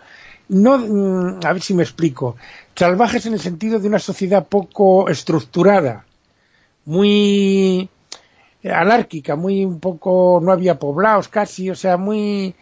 no 0.48 0.78
mm, 0.78 1.40
A 1.44 1.52
ver 1.52 1.62
si 1.62 1.74
me 1.74 1.82
explico. 1.82 2.36
Salvajes 2.74 3.26
en 3.26 3.34
el 3.34 3.40
sentido 3.40 3.78
de 3.78 3.88
una 3.88 3.98
sociedad 3.98 4.46
poco 4.46 5.08
estructurada, 5.08 6.04
muy 6.84 7.88
anárquica, 8.64 9.36
muy 9.36 9.64
un 9.64 9.80
poco, 9.80 10.40
no 10.42 10.52
había 10.52 10.78
poblados 10.78 11.28
casi, 11.28 11.70
o 11.70 11.74
sea, 11.74 11.96
muy, 11.96 12.54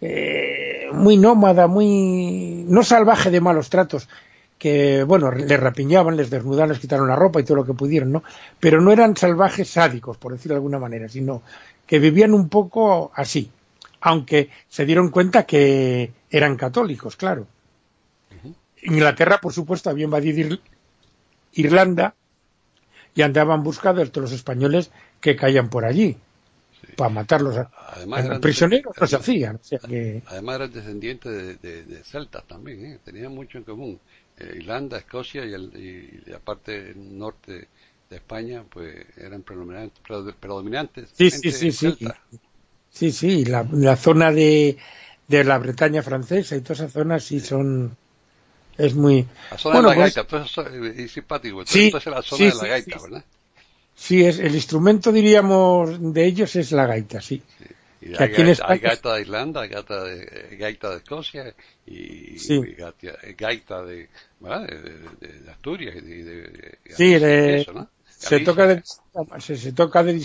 eh, 0.00 0.86
muy 0.92 1.16
nómada, 1.16 1.66
muy, 1.66 2.64
no 2.68 2.82
salvaje 2.82 3.30
de 3.30 3.40
malos 3.40 3.70
tratos, 3.70 4.08
que, 4.58 5.02
bueno, 5.04 5.30
les 5.30 5.60
rapiñaban, 5.60 6.16
les 6.16 6.30
desnudaban, 6.30 6.70
les 6.70 6.78
quitaron 6.78 7.08
la 7.08 7.16
ropa 7.16 7.40
y 7.40 7.44
todo 7.44 7.56
lo 7.56 7.64
que 7.64 7.74
pudieron, 7.74 8.12
¿no? 8.12 8.22
Pero 8.60 8.80
no 8.80 8.92
eran 8.92 9.16
salvajes 9.16 9.68
sádicos, 9.68 10.16
por 10.16 10.32
decirlo 10.32 10.54
de 10.54 10.58
alguna 10.58 10.78
manera, 10.78 11.08
sino 11.08 11.42
que 11.86 11.98
vivían 11.98 12.32
un 12.32 12.48
poco 12.48 13.12
así, 13.14 13.50
aunque 14.00 14.50
se 14.68 14.86
dieron 14.86 15.10
cuenta 15.10 15.44
que 15.44 16.12
eran 16.30 16.56
católicos, 16.56 17.16
claro. 17.16 17.46
Inglaterra, 18.82 19.38
por 19.40 19.52
supuesto, 19.52 19.88
había 19.90 20.04
invadido 20.04 20.58
Irlanda 21.52 22.14
y 23.14 23.22
andaban 23.22 23.62
buscando 23.62 24.02
a 24.02 24.20
los 24.20 24.32
españoles 24.32 24.90
que 25.20 25.36
caían 25.36 25.70
por 25.70 25.84
allí 25.84 26.16
sí. 26.80 26.92
para 26.96 27.10
matarlos. 27.10 27.56
Además, 27.94 28.24
eran, 28.24 28.40
prisioneros 28.40 28.94
no 29.00 29.06
se 29.06 29.16
hacían. 29.16 29.56
O 29.56 29.64
sea 29.64 29.78
que... 29.78 30.22
Además 30.26 30.56
eran 30.56 30.72
descendientes 30.72 31.32
de, 31.32 31.54
de, 31.56 31.84
de 31.84 32.04
celtas 32.04 32.44
también, 32.46 32.84
¿eh? 32.84 32.98
tenían 33.04 33.34
mucho 33.34 33.56
en 33.56 33.64
común. 33.64 34.00
Eh, 34.38 34.54
Irlanda, 34.56 34.98
Escocia 34.98 35.44
y, 35.44 35.52
el, 35.52 35.72
y, 35.76 36.30
la 36.30 36.38
parte 36.40 36.92
norte 36.96 37.68
de 38.10 38.16
España, 38.16 38.64
pues 38.68 39.06
eran 39.16 39.42
predominantes. 39.42 40.00
predominantes 40.38 41.10
sí, 41.14 41.30
sí, 41.30 41.52
sí, 41.52 41.72
sí. 41.72 41.96
Sí, 42.90 43.10
sí, 43.10 43.44
la, 43.44 43.66
la 43.72 43.96
zona 43.96 44.30
de, 44.30 44.78
de 45.28 45.44
la 45.44 45.58
Bretaña 45.58 46.02
francesa 46.02 46.56
y 46.56 46.60
toda 46.60 46.74
esa 46.74 46.88
zona 46.88 47.18
sí 47.18 47.40
son 47.40 47.96
es 48.76 48.94
muy 48.94 49.26
la 49.50 49.58
zona 49.58 49.74
bueno, 49.74 49.90
de 49.90 49.96
la 49.96 50.02
pues, 50.02 50.14
gaita 50.14 50.44
eso 50.44 50.68
es 50.68 51.12
simpático 51.12 51.60
entonces, 51.60 51.72
sí, 51.72 51.84
entonces 51.86 52.12
la 52.12 52.22
zona 52.22 52.38
sí, 52.38 52.44
de 52.44 52.62
la 52.62 52.68
gaita 52.68 52.98
¿verdad? 53.02 53.24
sí 53.94 54.24
es 54.24 54.38
el 54.38 54.54
instrumento 54.54 55.12
diríamos 55.12 56.12
de 56.12 56.24
ellos 56.24 56.56
es 56.56 56.72
la 56.72 56.86
gaita 56.86 57.20
sí, 57.20 57.42
Y 58.04 58.10
hay, 58.10 58.28
gaita, 58.28 58.50
España... 58.50 58.72
hay, 58.72 58.78
gaita, 58.80 59.14
de 59.14 59.20
Irlanda, 59.22 59.60
hay 59.62 59.68
gaita 59.68 60.04
de, 60.04 60.56
gaita 60.58 60.90
de 60.90 60.96
Escocia 60.96 61.54
y, 61.86 62.38
sí. 62.38 62.54
y 62.54 62.74
gaita, 62.74 63.18
gaita 63.38 63.82
de, 63.82 64.08
de, 64.40 65.28
de, 65.40 65.50
Asturias 65.50 65.96
y 65.96 66.00
de, 66.00 66.78
sí, 66.90 67.14
de, 67.14 67.60
eso, 67.60 67.72
¿no? 67.72 67.88
se 68.06 68.40
toca 68.40 68.66
de, 68.66 68.82
se, 69.38 69.56
se, 69.56 69.72
toca 69.72 70.02
de 70.02 70.22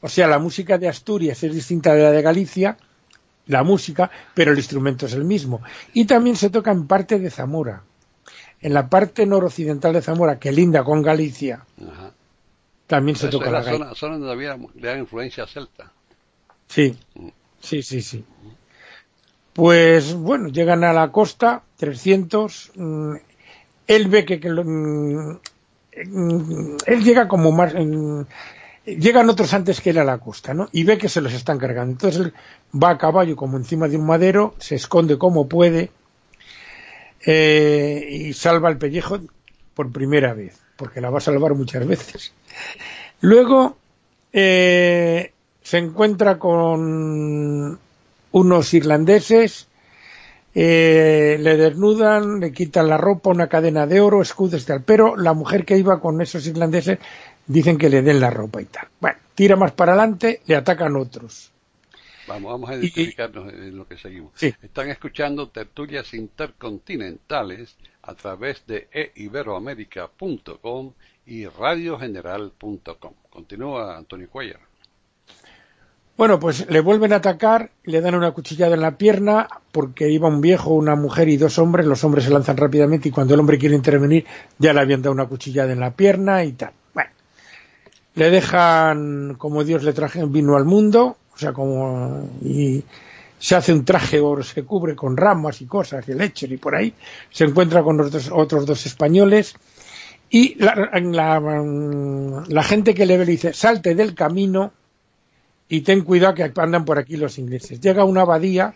o 0.00 0.08
sea 0.08 0.28
la 0.28 0.38
música 0.38 0.76
de 0.78 0.88
Asturias 0.88 1.42
es 1.42 1.54
distinta 1.54 1.94
de 1.94 2.02
la 2.02 2.10
de 2.10 2.22
Galicia 2.22 2.76
la 3.46 3.62
música 3.62 4.10
pero 4.34 4.52
el 4.52 4.58
instrumento 4.58 5.06
es 5.06 5.14
el 5.14 5.24
mismo 5.24 5.62
y 5.94 6.04
también 6.04 6.36
se 6.36 6.50
toca 6.50 6.70
en 6.70 6.86
parte 6.86 7.18
de 7.18 7.30
Zamora 7.30 7.82
en 8.62 8.72
la 8.72 8.88
parte 8.88 9.26
noroccidental 9.26 9.92
de 9.92 10.02
Zamora, 10.02 10.38
que 10.38 10.52
linda 10.52 10.84
con 10.84 11.02
Galicia, 11.02 11.66
Ajá. 11.80 12.12
también 12.86 13.16
se 13.16 13.28
Eso 13.28 13.38
toca 13.38 13.50
la 13.50 13.62
zona, 13.62 13.94
zona 13.94 14.18
donde 14.18 14.32
había 14.32 14.98
influencia 14.98 15.46
celta. 15.46 15.92
Sí, 16.72 16.96
sí, 17.60 17.82
sí, 17.82 18.00
sí. 18.00 18.24
Pues 19.52 20.14
bueno, 20.14 20.48
llegan 20.48 20.84
a 20.84 20.94
la 20.94 21.12
costa, 21.12 21.62
300, 21.76 22.72
mmm, 22.76 23.14
él 23.86 24.08
ve 24.08 24.24
que, 24.24 24.40
que 24.40 24.48
mmm, 24.48 25.36
él 26.86 27.04
llega 27.04 27.28
como 27.28 27.52
más... 27.52 27.74
Llegan 28.84 29.28
otros 29.28 29.52
antes 29.52 29.82
que 29.82 29.90
él 29.90 29.98
a 29.98 30.04
la 30.04 30.18
costa, 30.18 30.54
¿no? 30.54 30.70
Y 30.72 30.84
ve 30.84 30.96
que 30.96 31.10
se 31.10 31.20
los 31.20 31.34
están 31.34 31.58
cargando. 31.58 31.92
Entonces 31.92 32.20
él 32.20 32.32
va 32.74 32.90
a 32.90 32.98
caballo 32.98 33.36
como 33.36 33.58
encima 33.58 33.86
de 33.86 33.98
un 33.98 34.06
madero, 34.06 34.54
se 34.58 34.74
esconde 34.74 35.18
como 35.18 35.48
puede, 35.48 35.90
eh, 37.26 38.08
y 38.10 38.32
salva 38.32 38.70
el 38.70 38.78
pellejo 38.78 39.20
por 39.74 39.92
primera 39.92 40.32
vez, 40.32 40.58
porque 40.76 41.02
la 41.02 41.10
va 41.10 41.18
a 41.18 41.20
salvar 41.20 41.54
muchas 41.54 41.86
veces. 41.86 42.32
Luego 43.20 43.76
eh, 44.32 45.32
se 45.62 45.78
encuentra 45.78 46.38
con 46.38 47.78
unos 48.32 48.74
irlandeses, 48.74 49.68
eh, 50.54 51.38
le 51.40 51.56
desnudan, 51.56 52.40
le 52.40 52.52
quitan 52.52 52.88
la 52.88 52.98
ropa, 52.98 53.30
una 53.30 53.48
cadena 53.48 53.86
de 53.86 54.00
oro, 54.00 54.20
escudos 54.20 54.62
y 54.62 54.66
tal, 54.66 54.82
pero 54.82 55.16
la 55.16 55.32
mujer 55.32 55.64
que 55.64 55.78
iba 55.78 56.00
con 56.00 56.20
esos 56.20 56.46
irlandeses 56.46 56.98
dicen 57.46 57.78
que 57.78 57.88
le 57.88 58.02
den 58.02 58.20
la 58.20 58.30
ropa 58.30 58.60
y 58.60 58.66
tal. 58.66 58.88
Bueno, 59.00 59.18
tira 59.34 59.56
más 59.56 59.72
para 59.72 59.92
adelante, 59.92 60.42
le 60.46 60.56
atacan 60.56 60.96
otros. 60.96 61.50
Vamos, 62.26 62.52
vamos 62.52 62.70
a 62.70 62.76
identificarnos 62.76 63.52
y, 63.52 63.56
en 63.56 63.76
lo 63.76 63.86
que 63.86 63.96
seguimos. 63.96 64.32
Sí. 64.36 64.54
Están 64.62 64.90
escuchando 64.90 65.48
tertulias 65.48 66.12
intercontinentales 66.14 67.76
a 68.02 68.14
través 68.14 68.66
de 68.66 68.88
eiberoamerica.com 68.92 70.92
y 71.26 71.46
radiogeneral.com. 71.46 73.14
Continúa 73.30 73.96
Antonio 73.96 74.28
Cuellar. 74.28 74.71
Bueno, 76.16 76.38
pues 76.38 76.68
le 76.68 76.80
vuelven 76.80 77.12
a 77.12 77.16
atacar, 77.16 77.70
le 77.84 78.00
dan 78.00 78.14
una 78.14 78.32
cuchillada 78.32 78.74
en 78.74 78.82
la 78.82 78.96
pierna 78.98 79.48
porque 79.72 80.10
iba 80.10 80.28
un 80.28 80.40
viejo, 80.40 80.70
una 80.70 80.94
mujer 80.94 81.28
y 81.28 81.38
dos 81.38 81.58
hombres. 81.58 81.86
Los 81.86 82.04
hombres 82.04 82.24
se 82.24 82.30
lanzan 82.30 82.56
rápidamente 82.56 83.08
y 83.08 83.12
cuando 83.12 83.34
el 83.34 83.40
hombre 83.40 83.58
quiere 83.58 83.74
intervenir 83.74 84.26
ya 84.58 84.72
le 84.72 84.80
habían 84.80 85.00
dado 85.00 85.14
una 85.14 85.26
cuchillada 85.26 85.72
en 85.72 85.80
la 85.80 85.92
pierna 85.92 86.44
y 86.44 86.52
tal. 86.52 86.72
Bueno, 86.92 87.10
le 88.14 88.30
dejan 88.30 89.34
como 89.38 89.64
Dios 89.64 89.82
le 89.84 89.94
traje 89.94 90.24
vino 90.26 90.56
al 90.56 90.66
mundo, 90.66 91.16
o 91.34 91.38
sea, 91.38 91.52
como 91.52 92.28
y 92.42 92.84
se 93.38 93.56
hace 93.56 93.72
un 93.72 93.84
traje 93.84 94.20
o 94.20 94.40
se 94.42 94.64
cubre 94.64 94.94
con 94.94 95.16
ramas 95.16 95.62
y 95.62 95.66
cosas, 95.66 96.08
y 96.08 96.14
leche 96.14 96.46
y 96.46 96.58
por 96.58 96.76
ahí, 96.76 96.94
se 97.30 97.44
encuentra 97.44 97.82
con 97.82 97.96
los 97.96 98.30
otros 98.30 98.66
dos 98.66 98.86
españoles 98.86 99.56
y 100.30 100.54
la, 100.62 100.74
la, 102.48 102.62
gente 102.62 102.94
que 102.94 103.04
le 103.04 103.18
ve 103.18 103.26
le 103.26 103.32
dice, 103.32 103.52
salte 103.52 103.94
del 103.94 104.14
camino 104.14 104.72
y 105.68 105.80
ten 105.82 106.02
cuidado 106.02 106.34
que 106.34 106.52
andan 106.56 106.84
por 106.84 106.98
aquí 106.98 107.16
los 107.16 107.38
ingleses. 107.38 107.80
Llega 107.80 108.04
una 108.04 108.22
abadía 108.22 108.74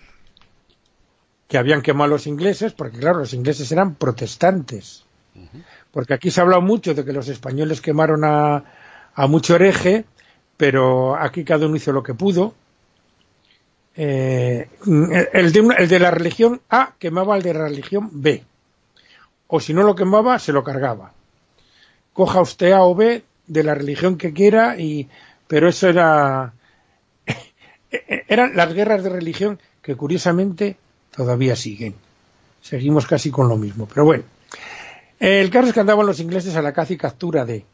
que 1.49 1.59
habían 1.59 1.83
quemado 1.83 2.11
los 2.11 2.27
ingleses, 2.27 2.73
porque 2.73 2.99
claro, 2.99 3.21
los 3.21 3.33
ingleses 3.33 3.71
eran 3.73 3.95
protestantes. 3.95 5.05
Porque 5.91 6.15
aquí 6.15 6.31
se 6.31 6.41
ha 6.41 6.45
hablado 6.45 6.63
mucho 6.63 6.95
de 6.95 7.05
que 7.05 7.13
los 7.13 7.29
españoles 7.29 7.81
quemaron 7.81 8.25
a, 8.25 8.65
a 9.15 9.27
mucho 9.27 9.55
hereje, 9.55 10.05
pero 10.57 11.17
aquí 11.17 11.45
cada 11.45 11.67
uno 11.67 11.77
hizo 11.77 11.93
lo 11.93 12.03
que 12.03 12.15
pudo. 12.15 12.55
Eh, 13.95 14.69
el, 15.33 15.53
de 15.53 15.75
el, 15.79 15.89
de 15.89 15.99
la 15.99 16.11
religión 16.11 16.61
A 16.69 16.95
quemaba 16.99 17.35
al 17.35 17.43
de 17.43 17.55
la 17.55 17.65
religión 17.65 18.11
B. 18.13 18.45
O 19.47 19.61
si 19.61 19.73
no 19.73 19.83
lo 19.83 19.95
quemaba, 19.95 20.39
se 20.39 20.53
lo 20.53 20.65
cargaba. 20.65 21.13
Coja 22.13 22.41
usted 22.41 22.73
A 22.73 22.83
o 22.83 22.95
B 22.95 23.25
de 23.47 23.63
la 23.63 23.75
religión 23.75 24.17
que 24.19 24.33
quiera, 24.33 24.79
y, 24.79 25.09
pero 25.47 25.69
eso 25.69 25.89
era. 25.89 26.53
Eran 28.29 28.57
las 28.57 28.73
guerras 28.73 29.03
de 29.03 29.11
religión 29.11 29.59
que 29.83 29.95
curiosamente 29.95 30.77
todavía 31.15 31.57
siguen. 31.57 31.95
Seguimos 32.61 33.07
casi 33.07 33.31
con 33.31 33.49
lo 33.49 33.57
mismo, 33.57 33.87
pero 33.87 34.05
bueno. 34.05 34.25
El 35.19 35.51
caso 35.51 35.69
es 35.69 35.75
que 35.75 35.81
andaban 35.81 36.07
los 36.07 36.21
ingleses 36.21 36.57
a 36.57 36.63
la 36.63 36.73
caza 36.73 36.93
y 36.93 36.97
captura 36.97 37.45
de 37.45 37.65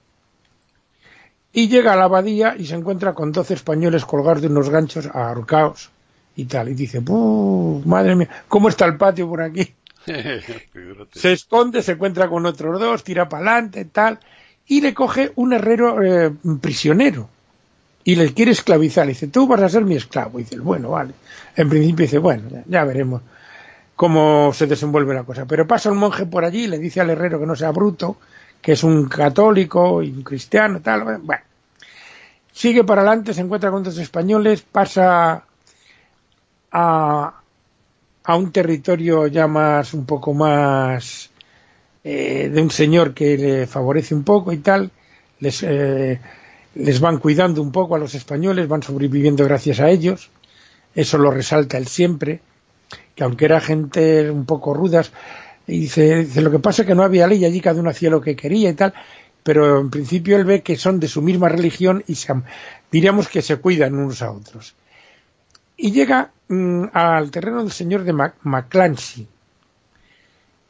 y 1.52 1.69
llega 1.69 1.93
a 1.93 1.97
la 1.97 2.05
abadía 2.05 2.55
y 2.59 2.67
se 2.67 2.75
encuentra 2.75 3.12
con 3.12 3.33
doce 3.33 3.55
españoles 3.55 4.05
colgados 4.07 4.41
de 4.41 4.49
unos 4.49 4.71
ganchos 4.71 5.07
ahorcados 5.12 5.91
y 6.35 6.47
tal. 6.47 6.71
Y 6.71 6.75
dice, 6.75 7.00
madre 7.00 8.17
mía, 8.17 8.29
¿cómo 8.49 8.69
está 8.69 8.87
el 8.87 8.97
patio 8.97 9.29
por 9.29 9.43
aquí? 9.43 9.75
se 11.12 11.33
esconde, 11.33 11.83
se 11.83 11.93
encuentra 11.93 12.29
con 12.29 12.47
otros 12.47 12.81
dos, 12.81 13.05
tira 13.05 13.29
para 13.29 13.52
adelante, 13.52 13.85
tal, 13.85 14.19
y 14.67 14.81
le 14.81 14.95
coge 14.95 15.33
un 15.37 15.52
herrero 15.52 16.02
eh, 16.02 16.33
prisionero 16.61 17.29
y 18.04 18.16
le 18.16 18.32
quiere 18.32 18.52
esclavizar. 18.52 19.06
Dice, 19.06 19.28
tú 19.28 19.47
vas 19.47 19.62
a 19.62 19.68
ser 19.68 19.85
mi 19.85 19.97
esclavo. 19.97 20.38
Y 20.38 20.44
dice, 20.44 20.59
bueno, 20.59 20.90
vale. 20.90 21.12
En 21.56 21.68
principio 21.68 22.04
dice, 22.04 22.18
bueno, 22.18 22.49
ya, 22.66 22.85
veremos 22.85 23.23
cómo 23.97 24.52
se 24.52 24.66
desenvuelve 24.66 25.14
la 25.14 25.25
cosa. 25.25 25.47
Pero 25.47 25.66
pasa 25.66 25.90
un 25.90 25.99
monje 25.99 26.26
por 26.26 26.44
allí 26.44 26.66
le 26.66 26.78
dice 26.78 27.00
al 27.00 27.11
herrero 27.11 27.38
que 27.38 27.47
no 27.47 27.54
sea 27.54 27.71
bruto 27.71 28.16
que 28.62 28.73
es 28.73 28.85
un 28.85 29.09
católico 29.09 30.02
y 30.02 30.11
un 30.11 30.23
cristiano, 30.23 30.80
tal, 30.80 31.02
bueno. 31.02 31.42
Sigue 32.52 32.85
para 32.85 33.02
adelante, 33.02 33.35
se 33.35 33.40
encuentra 33.40 33.71
con 33.71 33.80
otros 33.80 33.99
españoles, 33.99 34.62
pasa 34.62 35.44
a, 36.71 37.40
a 38.25 38.37
un 38.37 38.52
territorio 38.52 39.26
ya 39.26 39.47
más, 39.49 39.94
un 39.94 40.06
poco 40.06 40.32
más 40.32 41.30
eh, 42.04 42.50
de 42.52 42.62
un 42.62 42.71
señor 42.71 43.14
que 43.14 43.37
le 43.37 43.66
favorece 43.66 44.14
un 44.14 44.23
poco 44.23 44.52
y 44.52 44.59
tal, 44.59 44.90
les, 45.40 45.62
eh, 45.62 46.21
les 46.75 47.00
van 47.00 47.19
cuidando 47.19 47.62
un 47.62 47.73
poco 47.73 47.95
a 47.95 47.99
los 47.99 48.14
españoles, 48.14 48.69
van 48.69 48.83
sobreviviendo 48.83 49.45
gracias 49.45 49.81
a 49.81 49.91
ellos, 49.91 50.31
eso 50.95 51.19
lo 51.19 51.31
resalta 51.31 51.79
él 51.79 51.87
siempre, 51.87 52.41
que 53.14 53.25
aunque 53.25 53.45
era 53.45 53.61
gente 53.61 54.31
un 54.31 54.45
poco 54.47 54.75
rudas, 54.75 55.12
y 55.67 55.81
dice, 55.81 56.26
lo 56.41 56.50
que 56.50 56.59
pasa 56.59 56.83
es 56.83 56.88
que 56.88 56.95
no 56.95 57.02
había 57.02 57.26
ley 57.26 57.45
allí, 57.45 57.61
cada 57.61 57.81
uno 57.81 57.91
hacía 57.91 58.11
lo 58.11 58.21
que 58.21 58.37
quería 58.37 58.71
y 58.71 58.75
tal, 58.75 58.95
pero 59.43 59.81
en 59.81 59.91
principio 59.91 60.37
él 60.37 60.45
ve 60.45 60.62
que 60.62 60.76
son 60.76 61.00
de 61.00 61.09
su 61.09 61.23
misma 61.23 61.49
religión 61.49 62.05
y 62.07 62.17
diríamos 62.91 63.29
que 63.29 63.43
se 63.43 63.56
cuidan 63.56 63.95
unos 63.95 64.23
a 64.23 64.30
otros. 64.30 64.75
Y 65.76 65.91
llega 65.93 66.30
mm, 66.49 66.85
al 66.93 67.30
terreno 67.30 67.63
del 67.63 67.73
señor 67.73 68.04
de 68.04 68.13
Maclancy, 68.43 69.26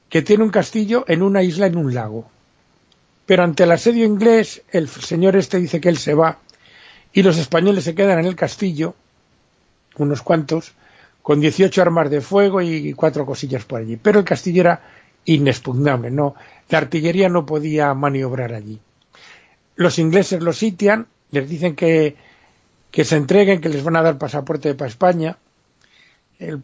que 0.08 0.22
tiene 0.22 0.44
un 0.44 0.50
castillo 0.50 1.04
en 1.08 1.22
una 1.22 1.42
isla 1.42 1.66
en 1.66 1.76
un 1.76 1.94
lago. 1.94 2.30
Pero 3.26 3.44
ante 3.44 3.64
el 3.64 3.70
asedio 3.70 4.04
inglés, 4.04 4.62
el 4.70 4.88
señor 4.88 5.36
este 5.36 5.58
dice 5.58 5.80
que 5.80 5.88
él 5.88 5.98
se 5.98 6.14
va 6.14 6.38
y 7.12 7.22
los 7.22 7.38
españoles 7.38 7.84
se 7.84 7.94
quedan 7.94 8.18
en 8.18 8.26
el 8.26 8.36
castillo, 8.36 8.94
unos 9.96 10.22
cuantos, 10.22 10.72
con 11.22 11.40
18 11.40 11.82
armas 11.82 12.10
de 12.10 12.20
fuego 12.20 12.60
y 12.60 12.92
cuatro 12.94 13.24
cosillas 13.24 13.64
por 13.64 13.80
allí. 13.80 13.96
Pero 13.96 14.18
el 14.18 14.24
castillo 14.24 14.62
era 14.62 14.80
inexpugnable, 15.24 16.10
no, 16.10 16.34
la 16.68 16.78
artillería 16.78 17.28
no 17.28 17.46
podía 17.46 17.94
maniobrar 17.94 18.54
allí. 18.54 18.80
Los 19.76 19.98
ingleses 19.98 20.42
los 20.42 20.58
sitian, 20.58 21.06
les 21.30 21.48
dicen 21.48 21.76
que, 21.76 22.16
que 22.90 23.04
se 23.04 23.16
entreguen, 23.16 23.60
que 23.60 23.68
les 23.68 23.84
van 23.84 23.96
a 23.96 24.02
dar 24.02 24.18
pasaporte 24.18 24.74
para 24.74 24.88
España. 24.88 25.38
Eh, 26.38 26.56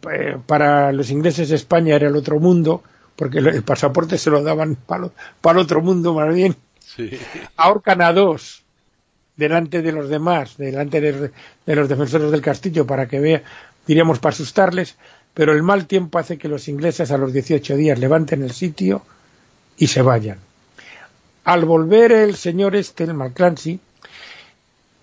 para 0.45 0.91
los 0.91 1.09
ingleses 1.09 1.51
España 1.51 1.95
era 1.95 2.07
el 2.07 2.15
otro 2.15 2.39
mundo, 2.39 2.83
porque 3.19 3.39
el, 3.39 3.63
pasaporte 3.63 4.17
se 4.17 4.29
lo 4.29 4.41
daban 4.41 4.75
para, 4.75 5.11
el 5.51 5.57
otro 5.57 5.81
mundo 5.81 6.13
más 6.13 6.33
bien. 6.33 6.55
Sí. 6.79 7.11
Ahorcan 7.57 8.01
a 8.01 8.13
dos 8.13 8.63
delante 9.35 9.81
de 9.81 9.91
los 9.91 10.07
demás, 10.07 10.55
delante 10.55 11.01
de, 11.01 11.31
de, 11.65 11.75
los 11.75 11.89
defensores 11.89 12.31
del 12.31 12.41
castillo, 12.41 12.87
para 12.87 13.09
que 13.09 13.19
vea, 13.19 13.43
diríamos 13.85 14.19
para 14.19 14.31
asustarles, 14.33 14.95
pero 15.33 15.51
el 15.51 15.63
mal 15.63 15.85
tiempo 15.85 16.17
hace 16.17 16.37
que 16.37 16.47
los 16.47 16.69
ingleses 16.69 17.11
a 17.11 17.17
los 17.17 17.33
18 17.33 17.75
días 17.75 17.99
levanten 17.99 18.41
el 18.41 18.51
sitio 18.51 19.01
y 19.75 19.87
se 19.87 20.01
vayan. 20.01 20.37
Al 21.43 21.65
volver 21.65 22.13
el 22.13 22.37
señor 22.37 22.73
este, 22.73 23.03
el 23.03 23.15
Malclancy, 23.15 23.81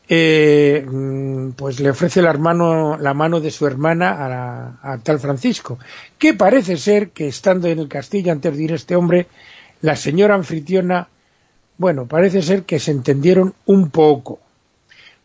eh, 0.09 0.87
mm, 0.89 1.51
pues 1.51 1.81
le 1.81 1.91
ofrece 1.91 2.23
la 2.23 2.33
mano, 2.35 2.97
la 2.97 3.15
mano 3.15 3.41
de 3.41 3.51
su 3.51 3.67
hermana 3.67 4.79
a, 4.83 4.99
tal 4.99 5.19
Francisco, 5.19 5.79
que 6.19 6.35
parece 6.35 6.77
ser 6.77 7.11
que 7.11 7.29
estando 7.29 7.69
en 7.69 7.79
el 7.81 7.89
castillo 7.89 8.33
antes 8.33 8.57
de 8.57 8.63
ir 8.63 8.73
este 8.73 8.95
hombre, 8.95 9.27
la 9.83 9.97
señora 9.97 10.35
anfitriona, 10.35 11.09
bueno, 11.79 12.07
parece 12.07 12.41
ser 12.43 12.63
que 12.63 12.79
se 12.79 12.93
entendieron 12.93 13.55
un 13.67 13.91
poco, 13.91 14.39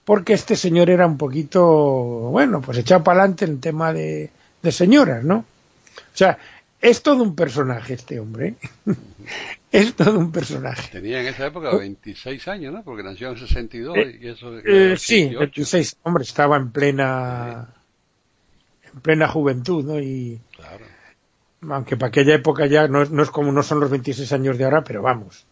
porque 0.03 0.33
este 0.33 0.55
señor 0.55 0.89
era 0.89 1.05
un 1.05 1.17
poquito, 1.17 1.63
bueno, 1.63 2.61
pues 2.61 2.79
echado 2.79 3.03
para 3.03 3.21
adelante 3.21 3.45
en 3.45 3.61
tema 3.61 3.93
de, 3.93 4.31
de 4.61 4.71
señoras, 4.71 5.23
¿no? 5.23 5.37
O 5.37 6.17
sea, 6.17 6.37
es 6.81 7.03
todo 7.03 7.23
un 7.23 7.35
personaje 7.35 7.93
este 7.93 8.19
hombre. 8.19 8.55
es 9.71 9.93
todo 9.93 10.17
un 10.17 10.31
personaje. 10.31 10.91
Tenía 10.91 11.21
en 11.21 11.27
esa 11.27 11.45
época 11.45 11.75
26 11.75 12.47
años, 12.47 12.73
¿no? 12.73 12.83
Porque 12.83 13.03
nació 13.03 13.29
en 13.29 13.37
62 13.37 13.97
eh, 13.97 14.19
y 14.19 14.27
eso... 14.27 14.57
Eh, 14.59 14.95
sí, 14.97 15.29
26. 15.29 15.97
Hombre, 16.03 16.23
estaba 16.23 16.57
en 16.57 16.71
plena... 16.71 17.73
En 18.93 18.99
plena 19.01 19.27
juventud, 19.27 19.85
¿no? 19.85 19.99
Y... 19.99 20.41
Claro. 20.55 20.85
Aunque 21.69 21.95
para 21.95 22.09
aquella 22.09 22.33
época 22.33 22.65
ya 22.65 22.87
no 22.87 23.03
es, 23.03 23.11
no 23.11 23.21
es 23.21 23.29
como 23.29 23.51
no 23.51 23.61
son 23.61 23.79
los 23.79 23.91
26 23.91 24.33
años 24.33 24.57
de 24.57 24.63
ahora, 24.63 24.83
pero 24.83 25.03
vamos. 25.03 25.45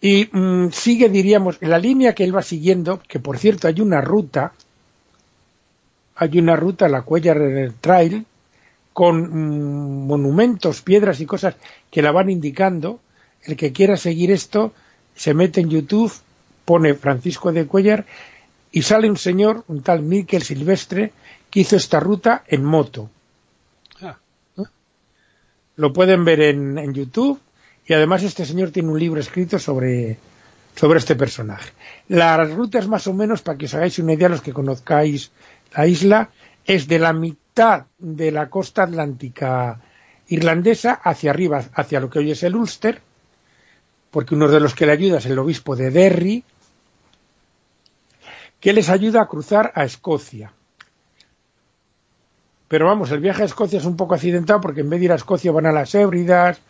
Y 0.00 0.28
mm, 0.30 0.70
sigue, 0.70 1.08
diríamos, 1.08 1.60
la 1.60 1.78
línea 1.78 2.14
que 2.14 2.22
él 2.22 2.36
va 2.36 2.42
siguiendo, 2.42 3.00
que 3.08 3.18
por 3.18 3.38
cierto 3.38 3.66
hay 3.66 3.80
una 3.80 4.00
ruta, 4.00 4.52
hay 6.14 6.38
una 6.38 6.54
ruta, 6.54 6.88
la 6.88 7.02
Cuellar 7.02 7.72
Trail, 7.80 8.24
con 8.94 9.16
mm, 9.20 10.06
monumentos, 10.06 10.80
piedras 10.80 11.20
y 11.20 11.26
cosas 11.26 11.56
que 11.90 12.00
la 12.00 12.12
van 12.12 12.30
indicando. 12.30 13.00
El 13.42 13.56
que 13.56 13.72
quiera 13.72 13.98
seguir 13.98 14.30
esto, 14.30 14.72
se 15.14 15.34
mete 15.34 15.60
en 15.60 15.68
YouTube, 15.68 16.14
pone 16.64 16.94
Francisco 16.94 17.52
de 17.52 17.66
Cuellar 17.66 18.06
y 18.72 18.80
sale 18.82 19.10
un 19.10 19.18
señor, 19.18 19.64
un 19.68 19.82
tal 19.82 20.00
Miquel 20.00 20.42
Silvestre, 20.42 21.12
que 21.50 21.60
hizo 21.60 21.76
esta 21.76 22.00
ruta 22.00 22.44
en 22.46 22.64
moto. 22.64 23.10
Ah. 24.00 24.16
Lo 25.76 25.92
pueden 25.92 26.24
ver 26.24 26.40
en, 26.40 26.78
en 26.78 26.94
YouTube 26.94 27.38
y 27.86 27.92
además 27.92 28.22
este 28.22 28.46
señor 28.46 28.70
tiene 28.70 28.90
un 28.90 28.98
libro 28.98 29.20
escrito 29.20 29.58
sobre, 29.58 30.16
sobre 30.74 31.00
este 31.00 31.16
personaje. 31.16 31.72
La 32.08 32.42
ruta 32.44 32.78
es 32.78 32.88
más 32.88 33.06
o 33.08 33.12
menos, 33.12 33.42
para 33.42 33.58
que 33.58 33.66
os 33.66 33.74
hagáis 33.74 33.98
una 33.98 34.14
idea, 34.14 34.28
los 34.28 34.40
que 34.40 34.52
conozcáis 34.52 35.32
la 35.76 35.86
isla, 35.86 36.30
es 36.64 36.86
de 36.88 36.98
la 37.00 37.12
mitad 37.12 37.43
de 37.54 38.32
la 38.32 38.50
costa 38.50 38.82
atlántica 38.82 39.80
irlandesa 40.26 40.94
hacia 40.94 41.30
arriba, 41.30 41.62
hacia 41.74 42.00
lo 42.00 42.10
que 42.10 42.18
hoy 42.18 42.32
es 42.32 42.42
el 42.42 42.56
Ulster, 42.56 43.00
porque 44.10 44.34
uno 44.34 44.48
de 44.48 44.58
los 44.58 44.74
que 44.74 44.86
le 44.86 44.92
ayuda 44.92 45.18
es 45.18 45.26
el 45.26 45.38
obispo 45.38 45.76
de 45.76 45.90
Derry, 45.90 46.44
que 48.58 48.72
les 48.72 48.88
ayuda 48.88 49.22
a 49.22 49.28
cruzar 49.28 49.72
a 49.76 49.84
Escocia. 49.84 50.52
Pero 52.66 52.86
vamos, 52.86 53.12
el 53.12 53.20
viaje 53.20 53.42
a 53.42 53.46
Escocia 53.46 53.78
es 53.78 53.84
un 53.84 53.96
poco 53.96 54.14
accidentado 54.14 54.60
porque 54.60 54.80
en 54.80 54.90
vez 54.90 54.98
de 54.98 55.04
ir 55.06 55.12
a 55.12 55.16
Escocia 55.16 55.52
van 55.52 55.66
a 55.66 55.72
las 55.72 55.94
Ébridas, 55.94 56.60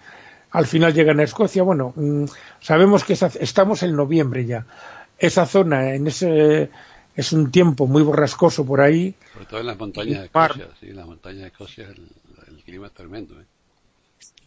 al 0.50 0.66
final 0.66 0.92
llegan 0.92 1.20
a 1.20 1.22
Escocia. 1.22 1.62
Bueno, 1.62 1.94
mm, 1.96 2.24
sabemos 2.60 3.04
que 3.04 3.14
estamos 3.14 3.82
en 3.82 3.96
noviembre 3.96 4.44
ya. 4.44 4.66
Esa 5.16 5.46
zona, 5.46 5.94
en 5.94 6.08
ese 6.08 6.70
es 7.16 7.32
un 7.32 7.50
tiempo 7.50 7.86
muy 7.86 8.02
borrascoso 8.02 8.64
por 8.64 8.80
ahí. 8.80 9.14
Sobre 9.32 9.46
todo 9.46 9.60
en 9.60 9.66
las 9.66 9.78
montañas 9.78 10.20
de 10.20 10.26
Escocia, 10.26 10.68
sí, 10.80 10.90
en 10.90 10.96
las 10.96 11.06
montañas 11.06 11.42
de 11.42 11.48
Escocia 11.48 11.86
el, 11.88 12.62
clima 12.64 12.86
es 12.86 12.94
tremendo. 12.94 13.40
¿eh? 13.40 13.44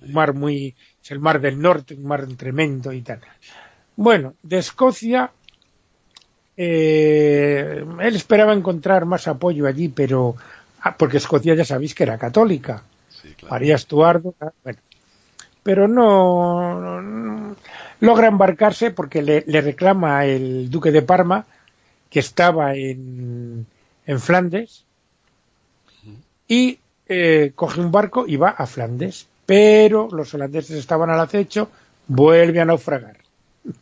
Un 0.01 0.13
mar 0.13 0.33
muy, 0.33 0.75
es 1.03 1.11
el 1.11 1.19
mar 1.19 1.39
del 1.39 1.61
norte, 1.61 1.93
un 1.93 2.05
mar 2.05 2.25
tremendo 2.35 2.91
y 2.91 3.01
tal. 3.01 3.21
Bueno, 3.95 4.33
de 4.41 4.57
Escocia 4.57 5.31
eh, 6.55 7.85
él 8.01 8.15
esperaba 8.15 8.53
encontrar 8.53 9.05
más 9.05 9.27
apoyo 9.27 9.67
allí, 9.67 9.89
pero 9.89 10.35
ah, 10.81 10.95
porque 10.97 11.17
Escocia 11.17 11.53
ya 11.53 11.63
sabéis 11.65 11.93
que 11.93 12.03
era 12.03 12.17
católica. 12.17 12.83
Sí, 13.09 13.29
claro. 13.35 13.53
María 13.53 13.75
Estuardo, 13.75 14.35
bueno. 14.63 14.79
pero 15.63 15.87
no, 15.87 17.01
no- 17.01 17.55
logra 17.99 18.27
embarcarse 18.27 18.91
porque 18.91 19.21
le, 19.21 19.43
le 19.47 19.61
reclama 19.61 20.25
el 20.25 20.69
duque 20.69 20.91
de 20.91 21.01
Parma 21.01 21.45
que 22.09 22.19
estaba 22.19 22.75
en, 22.75 23.65
en 24.05 24.19
Flandes 24.19 24.85
y 26.47 26.79
eh, 27.07 27.51
coge 27.55 27.81
un 27.81 27.91
barco 27.91 28.25
y 28.27 28.37
va 28.37 28.49
a 28.49 28.65
Flandes, 28.65 29.27
pero 29.45 30.09
los 30.11 30.33
holandeses 30.33 30.77
estaban 30.77 31.09
al 31.09 31.19
acecho, 31.19 31.69
vuelve 32.07 32.61
a 32.61 32.65
naufragar, 32.65 33.17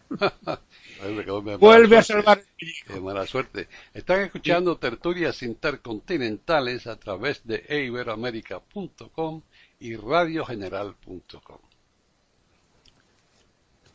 vuelve 1.60 1.98
a 1.98 2.04
salvar. 2.04 2.44
Qué 2.58 3.00
mala 3.00 3.26
suerte. 3.28 3.68
Están 3.94 4.22
escuchando 4.22 4.78
tertulias 4.78 5.44
intercontinentales 5.44 6.88
a 6.88 6.98
través 6.98 7.46
de 7.46 7.64
iberoamerica.com 7.70 9.42
y 9.80 9.96
radiogeneral.com. 9.96 11.60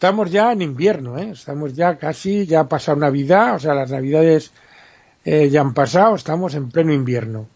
Estamos 0.01 0.31
ya 0.31 0.51
en 0.53 0.63
invierno, 0.63 1.19
¿eh? 1.19 1.33
estamos 1.33 1.75
ya 1.75 1.99
casi, 1.99 2.47
ya 2.47 2.61
ha 2.61 2.69
pasado 2.71 2.97
Navidad, 2.97 3.57
o 3.57 3.59
sea, 3.59 3.75
las 3.75 3.91
Navidades 3.91 4.51
eh, 5.27 5.51
ya 5.51 5.61
han 5.61 5.75
pasado, 5.75 6.15
estamos 6.15 6.55
en 6.55 6.71
pleno 6.71 6.95
invierno. 6.95 7.47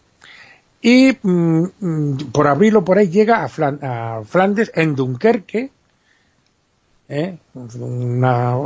Y 0.79 1.17
mm, 1.23 2.29
por 2.31 2.45
abril 2.45 2.75
o 2.75 2.85
por 2.85 2.99
ahí 2.99 3.09
llega 3.09 3.43
a, 3.43 3.49
Flan- 3.49 3.79
a 3.81 4.21
Flandes, 4.23 4.71
en 4.75 4.93
Dunkerque, 4.93 5.71
¿eh? 7.09 7.35
una, 7.79 8.57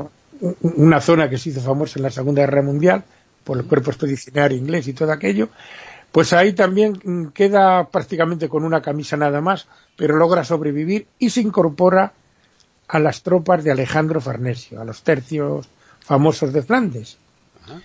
una 0.62 1.00
zona 1.00 1.30
que 1.30 1.38
se 1.38 1.52
hizo 1.52 1.62
famosa 1.62 2.00
en 2.00 2.04
la 2.04 2.12
Segunda 2.12 2.42
Guerra 2.42 2.62
Mundial 2.62 3.06
por 3.46 3.60
el 3.60 3.64
cuerpo 3.64 3.92
expedicionario 3.92 4.58
inglés 4.58 4.90
y 4.90 4.94
todo 4.94 5.14
aquello, 5.14 5.48
pues 6.12 6.34
ahí 6.34 6.52
también 6.52 7.00
mm, 7.02 7.28
queda 7.28 7.88
prácticamente 7.88 8.50
con 8.50 8.66
una 8.66 8.82
camisa 8.82 9.16
nada 9.16 9.40
más, 9.40 9.70
pero 9.96 10.18
logra 10.18 10.44
sobrevivir 10.44 11.08
y 11.18 11.30
se 11.30 11.40
incorpora 11.40 12.12
a 12.90 13.00
las 13.00 13.22
tropas 13.24 13.64
de 13.64 13.72
Alejandro 13.72 14.20
Farnesio, 14.20 14.82
a 14.82 14.86
los 14.86 15.02
tercios 15.04 15.68
famosos 16.02 16.52
de 16.52 16.62
Flandes. 16.64 17.18
Ajá. 17.64 17.82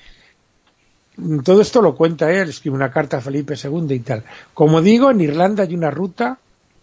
Todo 1.44 1.60
esto 1.60 1.80
lo 1.80 1.94
cuenta 1.94 2.32
él, 2.32 2.48
escribe 2.48 2.74
una 2.74 2.90
carta 2.90 3.18
a 3.18 3.20
Felipe 3.20 3.54
II 3.62 3.94
y 3.94 4.00
tal. 4.00 4.24
Como 4.52 4.82
digo, 4.82 5.10
en 5.10 5.20
Irlanda 5.20 5.62
hay 5.62 5.74
una 5.74 5.90
ruta 5.90 6.38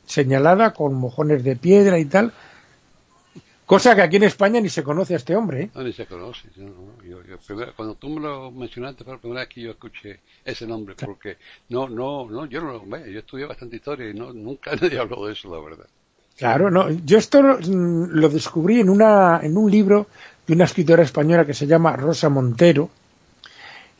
señalada 0.06 0.72
con 0.74 0.94
mojones 0.94 1.44
de 1.44 1.56
piedra 1.58 1.98
y 2.00 2.06
tal, 2.06 2.32
cosa 3.66 3.96
que 3.96 4.02
aquí 4.02 4.18
en 4.18 4.24
España 4.24 4.62
ni 4.62 4.70
se 4.70 4.84
conoce 4.84 5.14
a 5.16 5.18
este 5.18 5.36
hombre. 5.36 5.64
¿eh? 5.64 5.70
No, 5.74 5.84
ni 5.84 5.92
se 5.92 6.06
conoce. 6.06 6.48
no, 6.58 6.68
no. 6.70 7.04
Yo- 7.04 7.24
yo 7.24 7.38
primero- 7.40 7.74
cuando 7.76 7.96
tú 7.96 8.10
me 8.10 8.22
lo 8.22 8.52
mencionaste 8.52 9.04
fue 9.04 9.14
la 9.14 9.20
primera 9.20 9.42
vez 9.42 9.50
que 9.50 9.62
yo 9.62 9.72
escuché 9.72 10.20
ese 10.46 10.66
nombre, 10.68 10.96
porque 10.96 11.38
no, 11.70 11.90
no, 11.90 12.30
no, 12.30 12.46
yo 12.46 12.62
no, 12.62 12.80
vaya, 12.86 13.08
yo 13.08 13.20
estudié 13.20 13.46
bastante 13.46 13.78
historia 13.78 14.10
y 14.10 14.14
no, 14.14 14.32
nunca 14.32 14.72
nadie 14.82 15.00
habló 15.00 15.26
de 15.26 15.34
eso, 15.34 15.54
la 15.54 15.62
verdad. 15.64 15.88
Claro, 16.38 16.72
no. 16.72 16.90
Yo 16.90 17.18
esto 17.18 17.42
mm, 17.42 18.10
lo 18.12 18.30
descubrí 18.30 18.80
en, 18.80 18.90
una, 18.90 19.40
en 19.44 19.58
un 19.58 19.70
libro 19.70 20.08
de 20.48 20.54
una 20.54 20.66
escritora 20.66 21.04
española 21.04 21.46
que 21.46 21.54
se 21.54 21.68
llama 21.68 21.96
Rosa 21.96 22.30
Montero. 22.30 22.90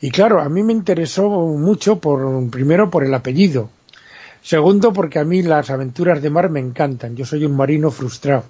Y 0.00 0.10
claro, 0.10 0.40
a 0.40 0.48
mí 0.48 0.62
me 0.62 0.72
interesó 0.72 1.28
mucho, 1.30 2.00
por 2.00 2.50
primero 2.50 2.90
por 2.90 3.04
el 3.04 3.14
apellido. 3.14 3.70
Segundo, 4.42 4.92
porque 4.92 5.20
a 5.20 5.24
mí 5.24 5.42
las 5.42 5.70
aventuras 5.70 6.20
de 6.20 6.30
mar 6.30 6.50
me 6.50 6.58
encantan. 6.58 7.14
Yo 7.14 7.24
soy 7.24 7.44
un 7.44 7.56
marino 7.56 7.90
frustrado. 7.90 8.44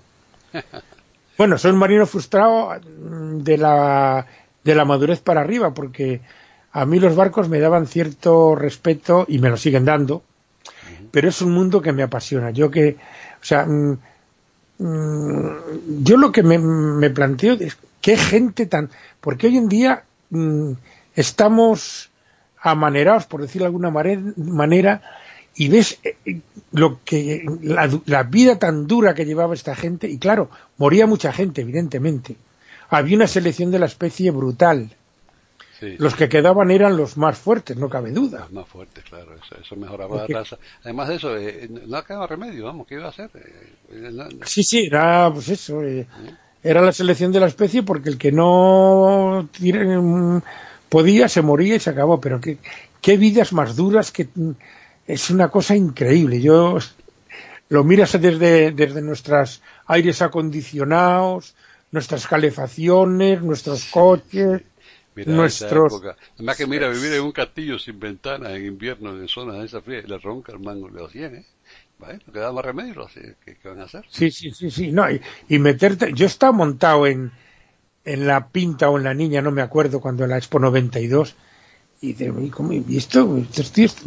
Bueno, 1.39 1.57
soy 1.57 1.73
un 1.73 1.79
marino 1.79 2.07
frustrado 2.07 2.75
mm, 2.79 3.39
de 3.39 3.57
la, 3.57 4.27
de 4.63 4.75
la 4.75 4.85
madurez 4.85 5.21
para 5.21 5.41
arriba, 5.41 5.73
porque 5.73 6.21
a 6.73 6.87
mí 6.87 7.01
los 7.01 7.17
barcos 7.17 7.49
me 7.49 7.59
daban 7.59 7.87
cierto 7.87 8.55
respeto 8.55 9.25
y 9.29 9.39
me 9.39 9.49
lo 9.49 9.57
siguen 9.57 9.85
dando, 9.85 10.23
pero 11.11 11.29
es 11.29 11.43
un 11.43 11.53
mundo 11.53 11.83
que 11.83 11.93
me 11.93 12.03
apasiona. 12.03 12.51
Yo 12.51 12.71
que, 12.71 12.97
o 13.43 13.45
sea, 13.45 13.67
mm, 13.67 13.99
mm, 14.79 16.05
yo 16.05 16.17
lo 16.17 16.31
que 16.31 16.45
me, 16.45 16.59
me 16.59 17.11
planteo 17.11 17.55
es 17.55 17.77
qué 18.01 18.17
gente 18.17 18.67
tan, 18.67 18.91
porque 19.21 19.49
hoy 19.49 19.57
en 19.57 19.69
día 19.69 20.05
mm, 20.31 20.73
estamos 21.17 22.11
amanerados, 22.61 23.27
por 23.27 23.43
decirlo 23.43 23.65
de 23.65 23.75
alguna 23.75 23.91
manera, 24.37 25.03
y 25.55 25.69
ves 25.69 25.99
eh, 26.05 26.17
eh, 26.25 26.41
lo 26.71 27.01
que 27.05 27.45
la, 27.63 27.91
la 28.07 28.23
vida 28.23 28.59
tan 28.59 28.87
dura 28.87 29.15
que 29.15 29.27
llevaba 29.27 29.55
esta 29.55 29.75
gente, 29.75 30.09
y 30.09 30.19
claro, 30.19 30.49
moría 30.79 31.07
mucha 31.07 31.33
gente, 31.33 31.63
evidentemente. 31.63 32.37
Había 32.89 33.17
una 33.17 33.27
selección 33.27 33.71
de 33.71 33.81
la 33.81 33.87
especie 33.87 34.31
brutal. 34.31 34.95
Sí, 35.83 35.97
Los 35.99 36.15
que 36.15 36.29
quedaban 36.29 36.71
eran 36.71 36.97
los 36.97 37.17
más 37.17 37.37
fuertes, 37.37 37.77
no 37.77 37.89
cabe 37.89 38.13
duda. 38.13 38.39
Los 38.43 38.53
más 38.53 38.69
fuertes, 38.69 39.03
claro, 39.03 39.35
eso, 39.35 39.57
eso 39.61 39.75
mejoraba 39.75 40.19
Porque- 40.19 40.33
la 40.33 40.39
raza. 40.39 40.57
Además 40.85 41.09
de 41.09 41.15
eso, 41.17 41.37
eh, 41.37 41.69
no 41.89 42.05
quedaba 42.05 42.29
remedio, 42.29 42.67
vamos, 42.67 42.87
¿qué 42.87 42.95
iba 42.95 43.07
a 43.07 43.09
hacer? 43.09 43.31
Eh, 43.35 43.73
eh, 43.91 44.11
no- 44.13 44.29
Sí, 44.47 44.63
sí, 44.63 44.87
era 44.87 45.29
pues 45.35 45.49
eso, 45.49 45.83
eh, 45.83 46.07
era 46.63 46.81
la 46.83 46.93
selección 46.93 47.33
de 47.33 47.41
la 47.41 47.49
especie 47.49 47.83
porque 47.83 48.11
el 48.11 48.17
que 48.17 48.31
no 48.31 49.49
mm, 49.61 50.39
podía 50.89 51.29
se 51.29 51.43
moría 51.43 51.75
y 51.75 51.81
se 51.81 51.91
acabó, 51.91 52.21
pero 52.21 52.41
qué, 52.41 52.59
qué 53.01 53.17
vidas 53.17 53.53
más 53.53 53.75
duras, 53.75 54.13
que 54.13 54.29
mm, 54.33 54.51
es 55.09 55.31
una 55.31 55.49
cosa 55.49 55.75
increíble. 55.75 56.41
Yo 56.41 56.79
lo 57.71 57.83
miras 57.83 58.13
desde, 58.21 58.71
desde 58.71 59.03
nuestros 59.03 59.63
aires 59.87 60.23
acondicionados, 60.23 61.57
nuestras 61.91 62.29
calefacciones, 62.29 63.43
nuestros 63.43 63.87
coches, 63.87 64.63
Mira, 65.15 65.47
esa 65.47 65.75
nuestros 65.75 65.81
época. 65.81 66.17
Además 66.35 66.57
que 66.57 66.67
mira, 66.67 66.89
vivir 66.89 67.13
en 67.15 67.23
un 67.23 67.33
castillo 67.33 67.79
sin 67.79 67.99
ventanas 68.01 68.53
en 68.53 68.67
invierno 68.67 69.11
en 69.17 69.29
zonas 69.29 69.59
de 69.59 69.67
esa 69.67 69.81
fría, 69.83 70.03
le 70.03 70.19
ronca 70.19 70.53
el 70.53 70.61
mango 70.61 70.89
los 70.89 71.13
100, 71.13 71.35
¿eh? 71.37 71.47
Bueno, 71.99 72.21
no 72.27 72.33
queda 72.33 72.53
más 72.53 72.65
remedio, 72.65 73.07
¿qué, 73.15 73.57
qué 73.59 73.69
van 73.69 73.81
a 73.81 73.85
hacer? 73.85 74.05
Sí, 74.09 74.31
sí, 74.31 74.51
sí, 74.53 74.71
sí. 74.71 74.93
No, 74.93 75.11
y, 75.11 75.21
y 75.49 75.59
meterte. 75.59 76.13
Yo 76.13 76.27
estaba 76.27 76.53
montado 76.53 77.07
en, 77.07 77.33
en 78.05 78.27
la 78.27 78.49
pinta 78.51 78.91
o 78.91 78.99
en 78.99 79.05
la 79.05 79.15
niña, 79.15 79.43
no 79.43 79.53
me 79.53 79.63
acuerdo, 79.63 80.01
cuando 80.01 80.25
en 80.25 80.31
la 80.31 80.39
Expo 80.39 80.59
92. 80.59 81.37
Y 82.05 82.15
de, 82.15 82.35
¿y 82.45 82.51
cómo 82.51 82.73
he 82.73 82.81
visto? 82.81 83.39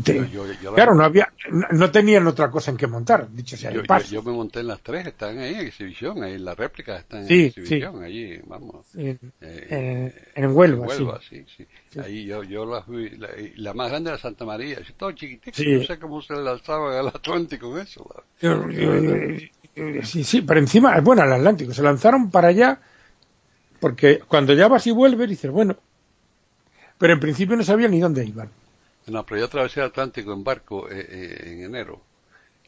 Te- 0.04 0.16
Yo- 0.16 0.26
yo- 0.26 0.46
yo 0.62 0.70
la- 0.72 0.76
claro, 0.76 0.96
no 0.96 1.04
había, 1.06 1.32
no, 1.50 1.66
no 1.72 1.92
tenían 1.92 2.28
otra 2.28 2.52
cosa 2.52 2.72
en 2.72 2.76
que 2.76 2.88
montar, 2.88 3.32
dicho 3.32 3.56
sea 3.56 3.72
Yo, 3.72 3.78
de 3.78 3.84
yo, 3.84 3.88
paso. 3.88 4.14
yo 4.14 4.22
me 4.22 4.34
monté 4.34 4.60
en 4.60 4.68
las 4.68 4.82
tres, 4.82 5.08
están 5.08 5.40
ahí 5.40 5.54
en 5.54 5.62
exhibición, 5.62 6.22
ahí 6.22 6.38
las 6.38 6.58
réplicas 6.58 7.00
están 7.00 7.22
en 7.22 7.28
Sí, 7.28 7.44
exhibición, 7.46 8.04
allí, 8.04 8.38
vamos. 8.48 8.86
en, 8.96 9.18
Eh, 9.40 10.12
en- 10.36 10.44
en 10.44 10.52
Huelva, 10.52 10.84
en 10.84 10.90
Huelva, 10.90 11.22
sí. 11.30 11.46
sí. 11.56 11.66
Ahí 12.02 12.26
yo, 12.26 12.44
yo 12.44 12.66
las 12.66 12.86
vi, 12.86 13.12
la, 13.56 13.74
más 13.74 13.90
grande 13.90 14.10
era 14.10 14.20
Santa 14.20 14.44
María, 14.44 14.78
es 14.80 14.94
todo 14.96 15.14
chiquitito, 15.14 15.64
no 15.64 15.84
sé 15.86 15.98
cómo 15.98 16.22
se 16.22 16.34
lanzaba 16.36 17.00
al 17.00 17.08
Atlántico 17.08 17.72
con 17.72 17.80
eso. 17.80 18.06
Yo- 18.42 18.70
yo- 18.72 19.00
yo- 19.74 20.04
sí, 20.04 20.26
sí, 20.26 20.42
pero 20.42 20.60
encima, 20.60 21.00
bueno, 21.00 21.22
al 21.22 21.32
Atlántico, 21.32 21.74
se 21.74 21.82
lanzaron 21.82 22.30
para 22.30 22.50
allá, 22.50 22.82
porque 23.80 24.20
cuando 24.28 24.54
ya 24.54 24.68
vas 24.68 24.86
y 24.86 24.92
vuelves, 24.92 25.30
dices, 25.30 25.50
bueno, 25.50 25.78
pero 26.98 27.14
en 27.14 27.20
principio 27.20 27.56
no 27.56 27.64
sabían 27.64 27.92
ni 27.92 28.00
dónde 28.00 28.26
iban. 28.26 28.50
No, 29.08 29.26
pero 29.26 29.40
yo 29.40 29.46
atravesé 29.46 29.80
el 29.82 29.88
Atlántico 29.88 30.34
en 30.34 30.44
barco 30.44 30.90
eh, 30.90 31.06
eh, 31.10 31.44
en 31.52 31.64
enero. 31.64 32.02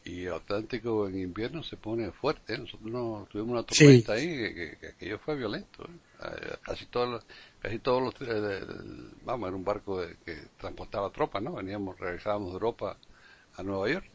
Y 0.04 0.24
el 0.24 0.32
Atlántico 0.34 1.08
en 1.08 1.18
invierno 1.18 1.62
se 1.62 1.76
pone 1.76 2.10
fuerte. 2.12 2.54
¿eh? 2.54 2.58
Nosotros 2.58 2.90
no, 2.90 3.26
tuvimos 3.30 3.52
una 3.52 3.64
Sí. 3.68 3.84
tormenta 3.84 4.12
ahí 4.12 4.26
que, 4.26 4.54
que- 4.54 4.76
que 4.78 4.86
aquello 4.88 5.18
fue 5.18 5.36
violento. 5.36 5.82
¿eh? 5.84 6.24
Eh, 6.24 6.56
Casi 6.62 6.86
todos 6.86 7.08
los, 7.10 7.24
casi 7.60 7.78
todos 7.80 8.02
los, 8.02 8.14
vamos, 9.24 9.48
era 9.48 9.56
un 9.56 9.64
barco 9.64 10.00
de- 10.00 10.16
que 10.24 10.36
transportaba 10.58 11.10
tropas, 11.10 11.42
¿no? 11.42 11.54
Veníamos, 11.54 11.98
regresábamos 11.98 12.48
de 12.50 12.54
Europa 12.54 12.96
a 13.56 13.62
Nueva 13.62 13.90
York. 13.90 14.06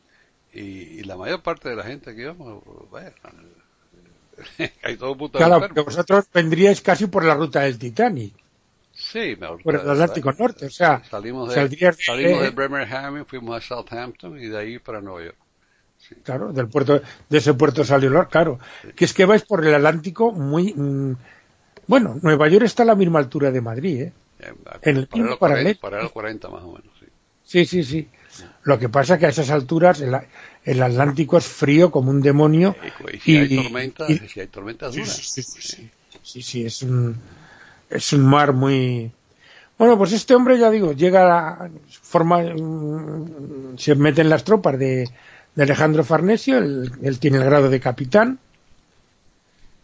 Y, 0.54 0.60
y 0.62 1.04
la 1.04 1.18
mayor 1.18 1.42
parte 1.42 1.70
de 1.70 1.76
la 1.76 1.84
gente 1.84 2.16
que 2.16 2.22
íbamos, 2.22 2.64
vaya, 2.92 3.14
hay 4.84 4.98
todo 4.98 5.16
puto 5.18 5.38
Claro, 5.38 5.60
porque 5.60 5.82
vosotros 5.82 6.26
vendríais 6.34 6.82
casi 6.82 7.08
por 7.08 7.24
la 7.24 7.36
ruta 7.36 7.62
del 7.62 7.78
Titanic. 7.78 8.34
Sí, 8.96 9.36
me 9.40 9.48
por 9.64 9.76
el 9.76 9.90
Atlántico 9.90 10.32
Norte, 10.34 10.66
o 10.68 10.70
sea, 10.70 11.02
salimos 11.10 11.50
de, 11.54 11.68
de- 11.68 11.96
salimos 12.06 12.42
de 12.42 12.50
Bremerhaven, 12.52 13.26
fuimos 13.26 13.56
a 13.58 13.62
Southampton 13.62 14.38
y 14.40 14.48
de 14.48 14.58
ahí 14.58 14.80
para 14.80 15.02
Nueva 15.02 15.24
York. 15.26 15.38
Claro, 16.24 16.54
del 16.54 16.68
puerto, 16.68 17.02
de 17.30 17.38
ese 17.38 17.54
puerto 17.54 17.84
salió 17.84 18.10
el 18.10 18.28
claro. 18.28 18.60
Que 18.96 19.06
es 19.06 19.14
que 19.14 19.26
vais 19.26 19.44
por 19.44 19.66
el 19.66 19.74
Atlántico 19.76 20.32
muy, 20.32 20.74
mm, 20.74 21.14
bueno, 21.88 22.18
Nueva 22.22 22.48
York 22.50 22.66
está 22.66 22.84
a 22.84 22.88
la 22.88 22.96
misma 22.96 23.20
altura 23.20 23.52
de 23.52 23.62
Madrid, 23.62 24.02
¿eh? 24.04 24.14
Eh, 24.40 24.54
En 24.84 24.98
el 24.98 25.08
para 25.10 25.24
mismo 25.24 25.30
los 25.32 25.40
paralelo. 25.40 25.70
40, 25.70 25.82
para 25.82 26.04
los 26.04 26.12
40 26.12 26.50
más 26.50 26.64
o 26.64 26.74
menos, 26.74 26.94
sí. 27.00 27.08
Sí, 27.46 27.66
sí, 27.66 27.84
sí. 27.84 28.08
Lo 28.64 28.80
que 28.80 28.90
pasa 28.90 29.18
que 29.18 29.26
a 29.26 29.30
esas 29.30 29.50
alturas 29.50 30.02
el, 30.02 30.16
el 30.64 30.82
Atlántico 30.82 31.38
es 31.38 31.46
frío 31.46 31.92
como 31.92 32.10
un 32.12 32.22
demonio. 32.22 32.76
Y, 32.82 32.88
y 33.16 33.20
si 33.20 33.38
hay 33.38 33.50
tormentas, 33.50 34.10
y- 34.10 34.28
si 34.30 34.40
hay 34.40 34.48
tormentas 34.48 34.94
Sí, 34.94 35.02
duras. 35.02 35.18
sí, 35.34 35.42
sí, 35.44 35.62
sí. 35.62 35.90
Sí, 36.24 36.42
sí, 36.42 36.66
es 36.66 36.82
un, 36.84 37.18
es 37.94 38.14
un 38.14 38.26
mar 38.26 38.54
muy... 38.54 39.12
Bueno, 39.78 39.98
pues 39.98 40.14
este 40.14 40.36
hombre, 40.36 40.58
ya 40.58 40.70
digo, 40.70 40.94
llega 40.94 41.50
a 41.50 41.70
forma, 42.02 42.40
mm, 42.40 43.78
se 43.78 43.96
mete 43.96 44.22
en 44.22 44.30
las 44.30 44.44
tropas 44.44 44.78
de, 44.78 45.10
de 45.56 45.64
Alejandro 45.64 46.04
Farnesio, 46.04 46.58
él, 46.58 46.92
él 47.02 47.20
tiene 47.20 47.38
el 47.38 47.46
grado 47.46 47.70
de 47.70 47.80
capitán, 47.80 48.40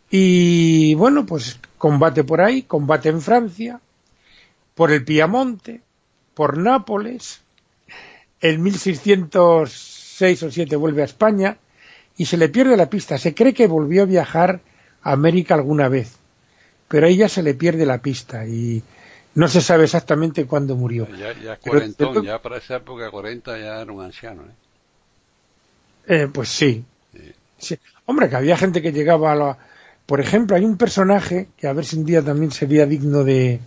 y 0.10 0.96
bueno, 0.96 1.26
pues 1.26 1.60
combate 1.78 2.24
por 2.24 2.42
ahí, 2.42 2.64
combate 2.64 3.10
en 3.10 3.22
Francia, 3.22 3.80
por 4.74 4.92
el 4.92 5.04
Piamonte, 5.04 5.82
por 6.34 6.58
Nápoles, 6.58 7.42
en 8.42 8.64
1606 8.64 10.44
o 10.44 10.52
7 10.52 10.76
vuelve 10.76 11.02
a 11.02 11.06
España 11.06 11.58
y 12.18 12.26
se 12.26 12.38
le 12.38 12.50
pierde 12.50 12.78
la 12.78 12.90
pista. 12.90 13.18
Se 13.18 13.34
cree 13.36 13.54
que 13.54 13.68
volvió 13.68 14.04
a 14.04 14.06
viajar 14.06 14.62
a 15.02 15.12
América 15.12 15.56
alguna 15.56 15.90
vez, 15.90 16.19
pero 16.90 17.06
a 17.08 17.10
ella 17.10 17.30
se 17.30 17.44
le 17.44 17.54
pierde 17.54 17.86
la 17.86 18.00
pista 18.00 18.46
y 18.46 18.84
no 19.36 19.48
se 19.48 19.62
sabe 19.62 19.86
exactamente 19.86 20.46
cuándo 20.46 20.76
murió. 20.76 21.08
Ya, 21.16 21.32
ya 21.40 21.56
cuarentón, 21.58 22.26
ya 22.26 22.42
para 22.42 22.58
esa 22.58 22.78
época 22.78 23.10
40 23.10 23.58
ya 23.58 23.82
era 23.82 23.92
un 23.92 24.04
anciano. 24.04 24.42
¿eh? 24.42 26.24
Eh, 26.24 26.28
pues 26.34 26.50
sí. 26.50 26.84
sí. 27.58 27.78
Hombre, 28.06 28.28
que 28.28 28.36
había 28.36 28.58
gente 28.58 28.82
que 28.82 28.92
llegaba 28.92 29.32
a 29.32 29.36
la... 29.36 29.58
Por 30.08 30.20
ejemplo, 30.20 30.56
hay 30.56 30.66
un 30.66 30.76
personaje 30.76 31.48
que 31.56 31.68
a 31.68 31.74
ver 31.74 31.86
si 31.86 31.96
un 31.96 32.06
día 32.06 32.24
también 32.24 32.52
sería 32.52 32.88
digno 32.88 33.24
de, 33.24 33.60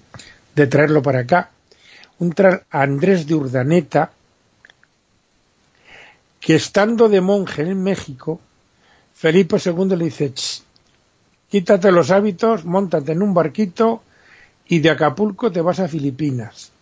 de 0.56 0.66
traerlo 0.66 1.00
para 1.00 1.20
acá, 1.20 1.50
un 2.18 2.34
Andrés 2.70 3.28
de 3.28 3.34
Urdaneta, 3.36 4.10
que 6.40 6.56
estando 6.56 7.08
de 7.08 7.20
monje 7.20 7.62
en 7.62 7.80
México, 7.80 8.40
Felipe 9.14 9.56
II 9.64 9.96
le 9.96 10.06
dice, 10.06 10.32
quítate 11.52 11.92
los 11.92 12.10
hábitos, 12.10 12.64
montate 12.64 13.12
en 13.12 13.20
un 13.20 13.34
barquito 13.34 14.02
y 14.68 14.78
de 14.78 14.88
Acapulco 14.88 15.52
te 15.52 15.60
vas 15.60 15.80
a 15.80 15.86
Filipinas. 15.86 16.72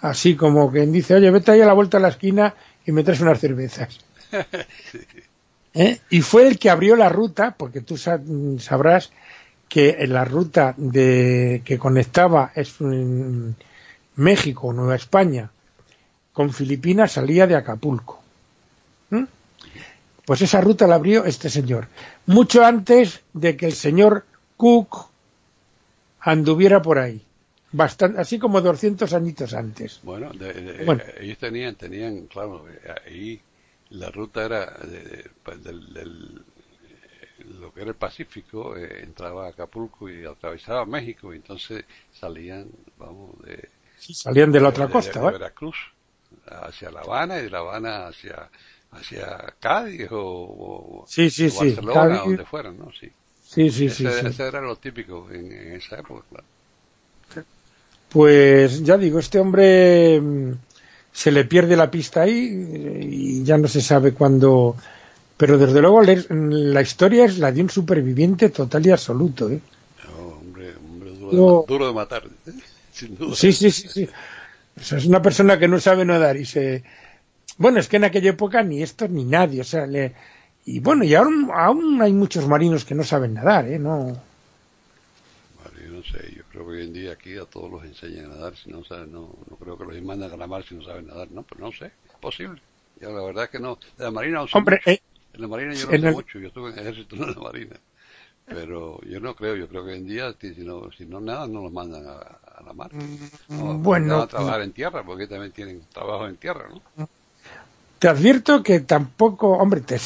Así 0.00 0.34
como 0.34 0.72
quien 0.72 0.90
dice, 0.92 1.16
oye, 1.16 1.30
vete 1.30 1.50
ahí 1.50 1.60
a 1.60 1.66
la 1.66 1.74
vuelta 1.74 1.98
a 1.98 2.00
la 2.00 2.08
esquina 2.08 2.54
y 2.86 2.92
me 2.92 3.04
traes 3.04 3.20
unas 3.20 3.38
cervezas. 3.38 4.00
¿Eh? 5.74 6.00
Y 6.08 6.22
fue 6.22 6.48
el 6.48 6.58
que 6.58 6.70
abrió 6.70 6.96
la 6.96 7.10
ruta, 7.10 7.54
porque 7.58 7.82
tú 7.82 7.98
sabrás 7.98 9.10
que 9.68 10.06
la 10.06 10.24
ruta 10.24 10.72
de, 10.78 11.60
que 11.66 11.78
conectaba 11.78 12.50
México, 14.16 14.72
Nueva 14.72 14.96
España, 14.96 15.50
con 16.32 16.50
Filipinas 16.50 17.12
salía 17.12 17.46
de 17.46 17.56
Acapulco. 17.56 18.22
Pues 20.28 20.42
esa 20.42 20.60
ruta 20.60 20.86
la 20.86 20.96
abrió 20.96 21.24
este 21.24 21.48
señor, 21.48 21.88
mucho 22.26 22.62
antes 22.62 23.22
de 23.32 23.56
que 23.56 23.64
el 23.64 23.72
señor 23.72 24.26
Cook 24.58 25.06
anduviera 26.20 26.82
por 26.82 26.98
ahí. 26.98 27.24
Bastante, 27.72 28.20
así 28.20 28.38
como 28.38 28.60
200 28.60 29.10
añitos 29.14 29.54
antes. 29.54 30.00
Bueno, 30.02 30.30
ellos 31.18 31.38
tenían, 31.38 31.76
tenían, 31.76 32.26
claro, 32.26 32.66
ahí 33.06 33.40
la 33.88 34.10
ruta 34.10 34.44
era 34.44 34.66
del, 35.56 36.44
lo 37.58 37.72
que 37.72 37.80
era 37.80 37.88
el 37.88 37.96
Pacífico, 37.96 38.76
eh, 38.76 39.04
entraba 39.04 39.46
a 39.46 39.48
Acapulco 39.48 40.10
y 40.10 40.26
atravesaba 40.26 40.84
México, 40.84 41.32
y 41.32 41.36
entonces 41.36 41.86
salían, 42.12 42.68
vamos, 42.98 43.30
de... 43.46 43.66
salían 43.98 44.52
de 44.52 44.60
la 44.60 44.68
otra 44.68 44.88
costa, 44.88 45.22
de, 45.22 45.30
Veracruz 45.38 45.78
hacia 46.44 46.90
La 46.90 47.00
Habana 47.00 47.38
y 47.38 47.44
de 47.44 47.50
La 47.50 47.60
Habana 47.60 48.08
hacia 48.08 48.50
hacia 48.92 49.54
Cádiz 49.60 50.08
o, 50.10 51.04
sí, 51.06 51.30
sí, 51.30 51.48
Barcelona, 51.48 52.18
donde 52.18 52.44
fueran, 52.44 52.78
¿no? 52.78 52.90
Sí. 52.92 53.10
Sí, 53.48 53.70
sí, 53.70 53.86
ese, 53.86 54.20
sí, 54.20 54.26
ese 54.26 54.46
era 54.46 54.60
lo 54.60 54.76
típico 54.76 55.26
en, 55.30 55.50
esa 55.72 55.98
época, 55.98 56.22
claro. 56.28 56.44
Pues 58.10 58.82
ya 58.82 58.96
digo, 58.96 59.18
este 59.18 59.38
hombre 59.38 60.20
mm, 60.20 60.52
se 61.12 61.30
le 61.30 61.44
pierde 61.44 61.76
la 61.76 61.90
pista 61.90 62.22
ahí 62.22 63.06
y 63.10 63.44
ya 63.44 63.58
no 63.58 63.68
se 63.68 63.80
sabe 63.80 64.12
cuándo... 64.12 64.76
Pero 65.36 65.56
desde 65.56 65.80
luego 65.80 66.02
la 66.02 66.80
historia 66.82 67.24
es 67.24 67.38
la 67.38 67.52
de 67.52 67.62
un 67.62 67.70
superviviente 67.70 68.48
total 68.50 68.84
y 68.86 68.90
absoluto. 68.90 69.48
¿eh? 69.48 69.60
hombre, 70.18 70.74
hombre 70.76 71.10
duro, 71.12 71.64
de, 71.66 71.72
duro 71.72 71.86
de 71.86 71.92
matar, 71.94 72.24
¿eh? 72.24 72.52
sin 72.92 73.16
duda. 73.16 73.36
Sí, 73.36 73.52
sí, 73.52 73.70
sí. 73.70 73.88
sí. 73.88 74.08
es 74.76 75.06
una 75.06 75.22
persona 75.22 75.58
que 75.58 75.68
no 75.68 75.80
sabe 75.80 76.04
nadar 76.04 76.36
y 76.36 76.44
se... 76.44 76.82
Bueno, 77.56 77.80
es 77.80 77.88
que 77.88 77.96
en 77.96 78.04
aquella 78.04 78.30
época 78.30 78.62
ni 78.62 78.82
esto 78.82 79.08
ni 79.08 79.24
nadie, 79.24 79.60
o 79.62 79.64
sea, 79.64 79.86
le... 79.86 80.14
y 80.64 80.80
bueno, 80.80 81.04
y 81.04 81.14
aún, 81.14 81.50
aún 81.52 82.00
hay 82.02 82.12
muchos 82.12 82.46
marinos 82.46 82.84
que 82.84 82.94
no 82.94 83.04
saben 83.04 83.34
nadar, 83.34 83.66
¿eh? 83.66 83.78
No... 83.78 84.16
Bueno, 85.56 85.96
no 85.96 86.02
sé, 86.04 86.32
yo 86.36 86.42
creo 86.50 86.64
que 86.64 86.70
hoy 86.72 86.82
en 86.84 86.92
día 86.92 87.12
aquí 87.12 87.36
a 87.36 87.44
todos 87.44 87.70
los 87.70 87.84
enseñan 87.84 88.26
a 88.26 88.34
nadar, 88.36 88.56
si 88.56 88.70
no 88.70 88.84
saben, 88.84 89.12
no, 89.12 89.34
no 89.50 89.56
creo 89.56 89.76
que 89.76 89.84
los 89.84 90.02
mandan 90.02 90.32
a 90.32 90.36
la 90.36 90.46
mar 90.46 90.64
si 90.64 90.74
no 90.74 90.84
saben 90.84 91.06
nadar, 91.06 91.30
no, 91.30 91.42
pues 91.42 91.60
no 91.60 91.72
sé, 91.72 91.86
es 91.86 92.16
posible. 92.20 92.60
Yo 93.00 93.10
la 93.12 93.24
verdad 93.24 93.44
es 93.44 93.50
que 93.50 93.60
no, 93.60 93.78
de 93.96 94.04
la 94.04 94.10
marina 94.10 94.38
no 94.40 94.48
sé 94.48 94.58
Hombre, 94.58 94.80
eh, 94.86 95.00
en 95.32 95.40
la 95.40 95.48
marina 95.48 95.74
yo 95.74 95.86
no 95.86 95.90
sé 95.90 96.10
mucho, 96.12 96.38
yo 96.38 96.48
estuve 96.48 96.70
en 96.70 96.78
el 96.78 96.86
ejército, 96.86 97.16
no 97.16 97.28
en 97.28 97.34
la 97.34 97.40
marina. 97.40 97.76
Pero 98.46 99.00
yo 99.02 99.20
no 99.20 99.34
creo, 99.36 99.56
yo 99.56 99.68
creo 99.68 99.84
que 99.84 99.92
hoy 99.92 99.98
en 99.98 100.06
día, 100.06 100.34
si 100.40 100.64
no, 100.64 100.90
si 100.96 101.04
no 101.04 101.20
nada, 101.20 101.46
no 101.46 101.62
los 101.62 101.72
mandan 101.72 102.06
a, 102.06 102.16
a 102.18 102.62
la 102.64 102.72
mar. 102.72 102.90
No, 103.48 103.74
bueno. 103.74 104.22
a 104.22 104.26
trabajar 104.26 104.62
en 104.62 104.72
tierra, 104.72 105.04
porque 105.04 105.26
también 105.26 105.52
tienen 105.52 105.82
trabajo 105.92 106.26
en 106.26 106.36
tierra, 106.36 106.66
¿no? 106.70 107.08
Te 107.98 108.08
advierto 108.08 108.62
que 108.62 108.80
tampoco, 108.80 109.52
hombre, 109.52 109.80
te, 109.80 109.98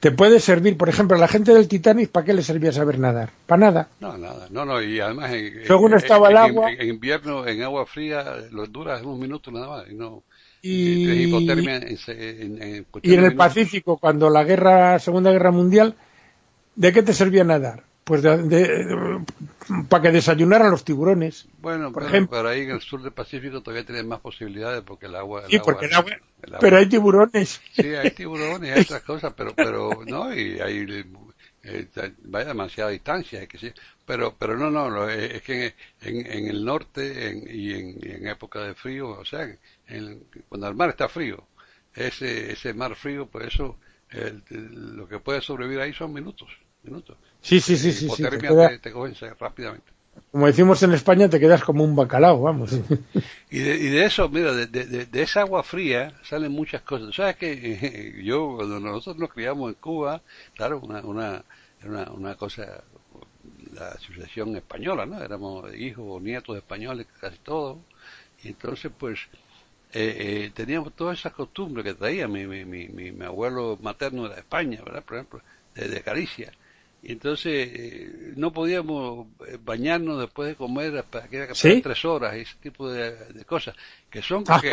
te 0.00 0.10
puede 0.12 0.40
servir, 0.40 0.76
por 0.76 0.88
ejemplo, 0.88 1.16
a 1.16 1.20
la 1.20 1.28
gente 1.28 1.52
del 1.52 1.68
Titanic, 1.68 2.10
¿para 2.10 2.24
qué 2.24 2.32
le 2.32 2.42
servía 2.42 2.72
saber 2.72 2.98
nadar? 2.98 3.30
Para 3.46 3.60
nada. 3.60 3.88
No, 4.00 4.16
nada. 4.16 4.46
No, 4.50 4.64
no, 4.64 4.80
y 4.80 5.00
además 5.00 5.32
en, 5.32 5.66
Según 5.66 5.94
estaba 5.94 6.30
el 6.30 6.36
agua. 6.36 6.70
En, 6.70 6.88
invierno, 6.88 7.46
en 7.46 7.62
agua 7.62 7.86
fría, 7.86 8.36
lo 8.50 8.66
dura 8.66 9.00
unos 9.02 9.18
minutos 9.18 9.52
nada 9.52 9.68
más. 9.68 9.90
Y, 9.90 9.94
no, 9.94 10.22
y, 10.62 11.24
hipotermia 11.24 11.76
en, 11.76 12.86
y 13.02 13.14
en 13.14 13.24
el 13.24 13.34
Pacífico, 13.34 13.98
cuando 13.98 14.30
la 14.30 14.44
guerra, 14.44 14.98
Segunda 14.98 15.32
Guerra 15.32 15.50
Mundial, 15.50 15.94
¿de 16.76 16.92
qué 16.92 17.02
te 17.02 17.12
servía 17.12 17.44
nadar? 17.44 17.89
Pues 18.10 18.22
de, 18.22 19.22
para 19.88 20.02
que 20.02 20.10
desayunaran 20.10 20.72
los 20.72 20.82
tiburones. 20.82 21.46
Bueno, 21.60 21.92
por 21.92 22.02
ejemplo. 22.02 22.38
pero 22.38 22.48
ahí 22.48 22.62
en 22.62 22.72
el 22.72 22.80
sur 22.80 23.00
del 23.04 23.12
Pacífico 23.12 23.62
todavía 23.62 23.86
tienen 23.86 24.08
más 24.08 24.18
posibilidades 24.18 24.82
porque 24.82 25.06
el 25.06 25.14
agua... 25.14 25.44
sí, 25.48 25.60
porque 25.60 25.86
el 25.86 25.94
agua, 25.94 26.10
Pero 26.58 26.76
hay 26.76 26.86
tiburones. 26.86 27.60
Sí, 27.70 27.94
hay 27.94 28.10
tiburones, 28.10 28.74
hay 28.74 28.82
otras 28.82 29.02
cosas, 29.04 29.32
pero, 29.36 29.54
pero 29.54 30.02
no, 30.08 30.34
y 30.34 30.58
hay... 30.58 31.04
Eh, 31.62 31.86
vaya 32.24 32.46
demasiada 32.46 32.90
distancia, 32.90 33.46
que 33.46 33.58
sí. 33.58 33.72
pero 34.04 34.34
pero 34.36 34.56
no, 34.56 34.72
no, 34.72 35.08
es 35.08 35.42
que 35.42 35.74
en, 36.00 36.26
en, 36.26 36.48
el 36.48 36.64
norte 36.64 37.32
y, 37.48 37.74
en, 37.74 37.96
en, 38.02 38.26
época 38.26 38.60
de 38.62 38.74
frío, 38.74 39.10
o 39.10 39.24
sea, 39.24 39.46
cuando 40.48 40.66
el 40.66 40.74
mar 40.74 40.88
está 40.88 41.08
frío, 41.08 41.44
ese, 41.94 42.50
ese 42.50 42.74
mar 42.74 42.96
frío, 42.96 43.26
pues 43.26 43.54
eso, 43.54 43.78
lo 44.50 45.06
que 45.06 45.20
puede 45.20 45.42
sobrevivir 45.42 45.78
ahí 45.78 45.92
son 45.92 46.12
minutos 46.12 46.48
minutos. 46.82 47.16
Sí, 47.40 47.60
sí, 47.60 47.76
sí, 47.76 47.92
sí. 47.92 48.08
sí 48.08 48.22
te, 48.22 48.78
te, 48.78 48.92
cogen 48.92 49.14
rápidamente. 49.38 49.92
Como 50.32 50.46
decimos 50.46 50.82
en 50.82 50.92
España, 50.92 51.28
te 51.28 51.40
quedas 51.40 51.62
como 51.64 51.84
un 51.84 51.96
bacalao, 51.96 52.40
vamos. 52.40 52.72
Y 53.52 53.58
de, 53.58 53.74
y 53.74 53.88
de 53.88 54.04
eso, 54.04 54.28
mira, 54.28 54.52
de, 54.52 54.66
de, 54.68 55.06
de, 55.06 55.22
esa 55.22 55.40
agua 55.40 55.64
fría 55.64 56.14
salen 56.22 56.52
muchas 56.52 56.82
cosas. 56.82 57.12
¿Sabes 57.12 57.34
que 57.34 58.22
Yo, 58.24 58.54
cuando 58.56 58.78
nosotros 58.78 59.18
nos 59.18 59.32
criamos 59.32 59.70
en 59.70 59.74
Cuba, 59.74 60.22
claro, 60.54 60.78
una, 60.78 61.00
una, 61.00 61.44
una, 61.84 62.10
una 62.12 62.34
cosa, 62.36 62.84
la 63.74 63.88
asociación 63.88 64.54
española, 64.54 65.04
¿no? 65.04 65.20
Éramos 65.20 65.74
hijos 65.74 66.04
o 66.06 66.20
nietos 66.20 66.56
españoles, 66.56 67.08
casi 67.20 67.38
todos. 67.38 67.78
Y 68.44 68.48
entonces, 68.48 68.92
pues, 68.96 69.18
eh, 69.92 70.44
eh, 70.46 70.50
teníamos 70.54 70.92
todas 70.94 71.18
esas 71.18 71.32
costumbres 71.32 71.84
que 71.84 71.94
traía 71.94 72.28
mi, 72.28 72.46
mi, 72.46 72.64
mi, 72.64 72.86
mi, 72.88 73.24
abuelo 73.24 73.78
materno 73.82 74.28
de 74.28 74.38
España, 74.38 74.80
¿verdad? 74.84 75.02
Por 75.02 75.16
ejemplo, 75.16 75.40
de, 75.74 76.02
y 76.20 76.44
entonces 77.02 77.68
eh, 77.72 78.32
no 78.36 78.52
podíamos 78.52 79.26
eh, 79.48 79.58
bañarnos 79.64 80.20
después 80.20 80.50
de 80.50 80.54
comer 80.54 80.98
hasta 80.98 81.26
que 81.28 81.38
era 81.38 81.52
tres 81.54 82.04
horas 82.04 82.34
ese 82.34 82.56
tipo 82.60 82.90
de, 82.90 83.16
cosas 83.46 83.74
que 84.10 84.20
son 84.20 84.44
que, 84.44 84.70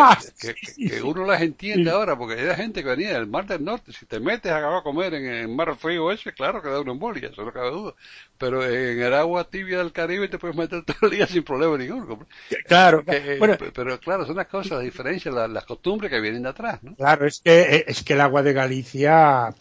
que, 0.76 1.02
uno 1.04 1.26
las 1.26 1.42
entiende 1.42 1.90
ahora 1.90 2.18
porque 2.18 2.42
era 2.42 2.56
gente 2.56 2.84
que 2.84 2.90
venía 2.90 3.14
del 3.14 3.28
mar 3.28 3.46
del 3.46 3.64
norte. 3.64 3.94
Si 3.94 4.06
te 4.06 4.20
metes 4.20 4.52
a 4.52 4.82
comer 4.84 5.14
en 5.14 5.26
el 5.26 5.48
mar 5.48 5.76
frío 5.78 6.12
ese 6.12 6.34
claro 6.34 6.62
que 6.62 6.70
da 6.70 6.82
una 6.82 6.92
embolia 6.92 7.30
eso 7.30 7.44
no 7.44 7.54
cabe 7.54 7.72
duda. 7.72 7.94
Pero 8.38 8.64
en 8.66 9.02
el 9.02 9.14
agua 9.14 9.46
tibia 9.46 9.78
del 9.78 9.94
Caribe 9.94 10.28
te 10.28 10.38
puedes 10.38 10.58
meter 10.58 10.84
todo 10.86 10.98
el 11.04 11.12
día 11.12 11.28
sin 11.28 11.44
problema 11.44 11.78
ninguno 11.78 12.28
claro 12.68 13.04
eh, 13.08 13.40
pero 13.74 14.00
claro 14.00 14.26
son 14.26 14.36
las 14.36 14.48
cosas 14.48 14.74
las 14.74 14.84
diferencias 14.84 15.34
las, 15.34 15.66
costumbres 15.66 16.12
que 16.12 16.20
vienen 16.20 16.44
de 16.44 16.50
atrás 16.50 16.84
¿no? 16.84 16.96
claro 16.96 17.26
es 17.26 17.40
que 17.40 17.86
es 17.88 18.04
que 18.04 18.14
el 18.14 18.22
agua 18.22 18.44
de 18.44 18.54
Galicia 18.54 19.54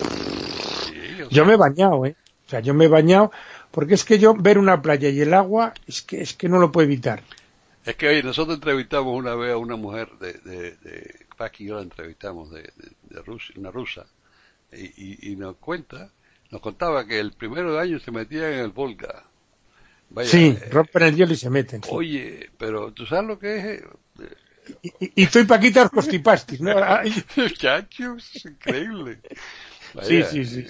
yo 1.30 1.44
me 1.44 1.54
he 1.54 1.56
bañado 1.56 2.06
eh 2.06 2.16
o 2.46 2.48
sea, 2.48 2.60
yo 2.60 2.74
me 2.74 2.84
he 2.84 2.88
bañado, 2.88 3.32
porque 3.72 3.94
es 3.94 4.04
que 4.04 4.18
yo 4.18 4.34
ver 4.34 4.58
una 4.58 4.80
playa 4.80 5.08
y 5.08 5.20
el 5.20 5.34
agua, 5.34 5.74
es 5.86 6.02
que, 6.02 6.20
es 6.20 6.34
que 6.34 6.48
no 6.48 6.58
lo 6.58 6.70
puedo 6.70 6.84
evitar. 6.84 7.22
Es 7.84 7.96
que 7.96 8.08
oye, 8.08 8.22
nosotros 8.22 8.56
entrevistamos 8.56 9.16
una 9.16 9.34
vez 9.34 9.52
a 9.52 9.56
una 9.56 9.76
mujer 9.76 10.10
de, 10.20 10.32
de, 10.34 10.76
de 10.76 11.26
Paqui 11.36 11.64
y 11.64 11.66
yo 11.68 11.76
la 11.76 11.82
entrevistamos 11.82 12.50
de, 12.50 12.70
de, 13.10 13.22
Rusia, 13.22 13.54
una 13.58 13.70
rusa, 13.70 14.06
y, 14.72 15.32
y, 15.32 15.36
nos 15.36 15.56
cuenta, 15.56 16.10
nos 16.50 16.60
contaba 16.60 17.04
que 17.06 17.18
el 17.18 17.32
primero 17.32 17.74
de 17.74 17.80
año 17.80 17.98
se 17.98 18.12
metía 18.12 18.52
en 18.52 18.60
el 18.60 18.70
Volga. 18.70 19.24
sí, 20.24 20.56
eh, 20.60 20.68
rompen 20.70 21.02
el 21.02 21.16
hielo 21.16 21.32
y 21.32 21.36
se 21.36 21.50
meten. 21.50 21.82
Oye, 21.88 22.50
pero 22.58 22.92
¿tú 22.92 23.06
sabes 23.06 23.26
lo 23.26 23.38
que 23.38 23.74
es? 23.74 23.82
Y, 24.82 24.88
y, 24.88 25.12
y 25.16 25.22
estoy 25.24 25.44
Paquitas 25.44 25.90
Costipastis, 25.90 26.60
¿no? 26.60 26.74
Muchachos, 27.36 28.44
increíble. 28.44 29.20
sí, 30.02 30.22
sí, 30.22 30.44
sí. 30.44 30.66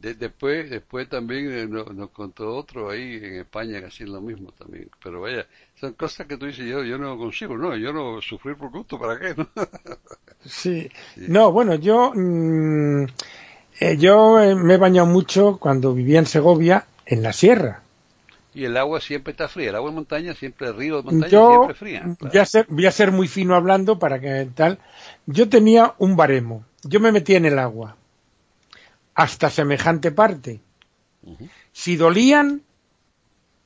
De- 0.00 0.14
después, 0.14 0.70
después 0.70 1.08
también 1.08 1.50
eh, 1.52 1.66
nos, 1.66 1.94
nos 1.94 2.10
contó 2.10 2.54
otro 2.56 2.90
ahí 2.90 3.16
en 3.16 3.34
España 3.40 3.80
que 3.80 3.86
hacían 3.86 4.12
lo 4.12 4.20
mismo 4.20 4.52
también. 4.52 4.88
Pero 5.02 5.20
vaya, 5.22 5.46
son 5.80 5.92
cosas 5.94 6.26
que 6.26 6.36
tú 6.36 6.46
dices, 6.46 6.66
yo, 6.66 6.84
yo 6.84 6.98
no 6.98 7.18
consigo, 7.18 7.56
no, 7.56 7.76
yo 7.76 7.92
no 7.92 8.20
sufrir 8.22 8.56
por 8.56 8.70
gusto, 8.70 8.98
¿para 8.98 9.18
qué? 9.18 9.34
No? 9.36 9.48
Sí. 10.44 10.88
No, 11.26 11.52
bueno, 11.52 11.74
yo, 11.76 12.12
mm, 12.14 13.04
eh, 13.80 13.96
yo 13.98 14.40
eh, 14.40 14.54
me 14.54 14.74
he 14.74 14.78
bañado 14.78 15.06
mucho 15.06 15.58
cuando 15.58 15.94
vivía 15.94 16.18
en 16.20 16.26
Segovia, 16.26 16.86
en 17.06 17.22
la 17.22 17.32
sierra. 17.32 17.82
y 18.52 18.64
el 18.64 18.76
agua 18.76 19.00
siempre 19.00 19.30
está 19.30 19.48
fría, 19.48 19.70
el 19.70 19.76
agua 19.76 19.90
de 19.90 19.96
montaña 19.96 20.34
siempre, 20.34 20.68
el 20.68 20.76
río 20.76 20.96
de 20.98 21.02
montaña 21.02 21.30
Yo 21.32 21.46
siempre 21.46 21.74
fría. 21.74 22.12
claro. 22.18 22.32
voy, 22.32 22.40
a 22.40 22.46
ser, 22.46 22.66
voy 22.68 22.86
a 22.86 22.90
ser 22.92 23.12
muy 23.12 23.28
fino 23.28 23.54
hablando 23.54 23.98
para 23.98 24.20
que 24.20 24.48
tal. 24.54 24.78
Yo 25.26 25.48
tenía 25.48 25.94
un 25.98 26.16
baremo. 26.16 26.64
Yo 26.82 27.00
me 27.00 27.12
metía 27.12 27.36
en 27.38 27.46
el 27.46 27.58
agua 27.58 27.96
hasta 29.18 29.50
semejante 29.50 30.12
parte. 30.12 30.60
Si 31.72 31.96
dolían, 31.96 32.62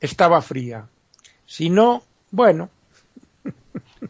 estaba 0.00 0.40
fría. 0.40 0.88
Si 1.44 1.68
no, 1.68 2.02
bueno, 2.30 2.70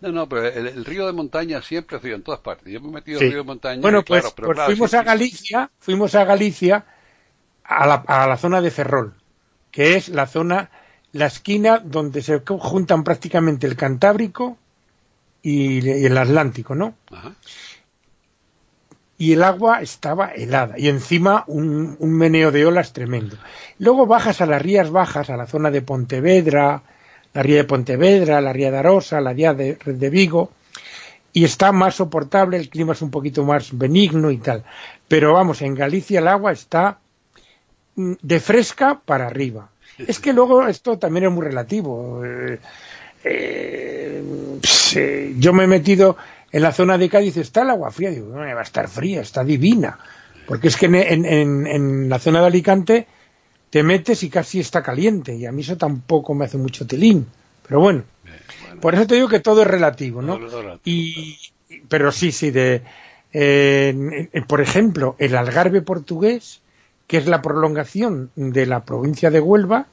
No, 0.01 0.11
no, 0.13 0.29
pero 0.29 0.47
el, 0.49 0.69
el 0.69 0.85
río 0.85 1.07
de 1.07 1.13
montaña 1.13 1.61
siempre 1.63 1.99
frío 1.99 2.15
en 2.15 2.23
todas 2.23 2.41
partes. 2.41 2.73
Yo 2.73 2.81
me 2.81 2.89
he 2.89 2.93
metido 2.93 3.19
Sí. 3.19 3.25
en 3.25 3.27
el 3.27 3.33
río 3.33 3.43
de 3.43 3.47
montaña. 3.47 3.81
Bueno, 3.83 3.99
y 3.99 4.05
claro, 4.05 4.23
pues, 4.23 4.35
pero 4.35 4.47
pues 4.49 4.57
claro, 4.57 4.67
fuimos 4.71 4.91
sí, 4.91 4.97
a. 4.97 5.03
Galicia, 5.03 5.71
fuimos 5.81 6.15
a 6.15 6.25
Galicia 6.25 6.87
a 7.65 7.87
la, 7.87 7.95
a 7.95 8.27
la 8.29 8.37
zona 8.37 8.61
de 8.61 8.71
Ferrol, 8.71 9.15
que 9.71 9.97
es 9.97 10.09
la 10.09 10.27
zona, 10.27 10.71
la 11.13 11.27
esquina 11.27 11.79
donde 11.81 12.23
se 12.23 12.41
juntan 12.47 13.05
prácticamente 13.05 13.67
el 13.67 13.77
Cantábrico 13.77 14.57
y, 15.43 15.85
y 15.87 16.07
el 16.07 16.17
Atlántico, 16.19 16.75
¿no? 16.75 16.95
Ajá. 17.11 17.35
Y 19.23 19.35
el 19.35 19.45
agua 19.45 19.83
estaba 19.83 20.33
helada 20.33 20.77
y 20.77 20.89
encima 20.89 21.45
un, 21.47 21.95
un 22.01 22.13
meneo 22.13 22.51
de 22.51 22.67
olas 22.67 22.93
tremendo. 22.93 23.37
Luego 23.79 24.05
bajas 24.05 24.41
a 24.41 24.47
las 24.47 24.61
rías 24.61 24.91
bajas, 24.91 25.31
a 25.31 25.37
la 25.37 25.47
zona 25.47 25.71
de 25.71 25.81
Pontevedra, 25.81 26.83
la 27.33 27.43
ría 27.45 27.59
de 27.59 27.63
Pontevedra, 27.63 28.41
la 28.41 28.53
ría 28.53 28.73
de 28.73 28.79
Arosa, 28.79 29.21
la 29.21 29.33
ría 29.33 29.55
de, 29.55 29.79
de 29.85 30.11
Vigo, 30.11 30.51
y 31.33 31.45
está 31.45 31.71
más 31.71 31.95
soportable, 31.95 32.57
el 32.57 32.69
clima 32.69 32.95
es 32.95 33.03
un 33.03 33.13
poquito 33.13 33.45
más 33.45 33.79
benigno 33.79 34.29
y 34.33 34.39
tal. 34.39 34.65
Pero 35.07 35.35
vamos, 35.35 35.63
en 35.63 35.77
Galicia 35.77 36.19
el 36.19 36.27
agua 36.27 36.51
está 36.51 36.99
mm, 37.95 38.15
de 38.21 38.41
fresca 38.41 39.03
para 39.05 39.29
arriba. 39.29 39.71
Es 39.99 40.19
que 40.19 40.33
luego 40.33 40.67
esto 40.67 40.99
también 40.99 41.27
es 41.27 41.31
muy 41.31 41.45
relativo. 41.45 42.25
Eh, 42.25 42.59
eh, 43.23 44.23
eh, 44.97 45.35
yo 45.39 45.53
me 45.53 45.63
he 45.63 45.69
metido 45.69 46.17
en 46.53 46.62
la 46.62 46.73
zona 46.73 46.99
de 46.99 47.09
Cádiz, 47.09 47.37
está 47.38 47.62
el 47.62 47.71
agua 47.71 47.91
fría, 47.91 48.11
digo, 48.11 48.29
no, 48.29 48.37
va 48.41 48.61
a 48.61 48.62
estar 48.62 48.88
fría, 48.88 49.21
está 49.23 49.43
divina. 49.43 49.99
Porque 50.47 50.69
es 50.69 50.77
que 50.77 50.87
en, 50.87 50.95
en- 50.97 51.25
en- 51.25 51.67
en 51.67 52.09
la 52.09 52.19
zona 52.19 52.41
de 52.41 52.47
Alicante 52.47 53.07
te 53.71 53.83
metes 53.83 54.23
y 54.23 54.29
casi 54.29 54.61
está 54.61 54.83
caliente, 54.83 55.35
y 55.35 55.47
a 55.47 55.53
mí 55.53 55.62
eso 55.62 55.77
tampoco 55.79 56.35
me 56.35 56.45
hace 56.45 56.59
mucho 56.59 56.87
tilín. 56.87 57.27
Pero 57.67 57.81
bueno, 57.81 58.03
bueno, 58.67 58.81
por 58.81 58.95
eso 58.95 59.07
te 59.07 59.15
digo 59.15 59.29
que 59.29 59.41
todo 59.41 59.62
es 59.62 59.69
relativo, 59.69 60.21
¿no? 60.21 60.37
todo 60.37 60.47
es 60.49 60.53
relativo, 60.53 60.81
Y, 60.85 61.38
pero 61.88 62.12
sí, 62.12 62.33
sí, 62.33 62.51
de, 62.51 62.83
eh, 63.33 64.29
por 64.47 64.61
ejemplo, 64.61 65.17
el 65.19 65.35
Algarve 65.37 65.81
portugués, 65.81 66.61
que 67.07 67.17
es 67.17 67.27
la 67.27 67.41
prolongación 67.41 68.31
de 68.37 68.67
la 68.67 68.85
provincia 68.85 69.31
de 69.31 69.41
Huelva, 69.41 69.87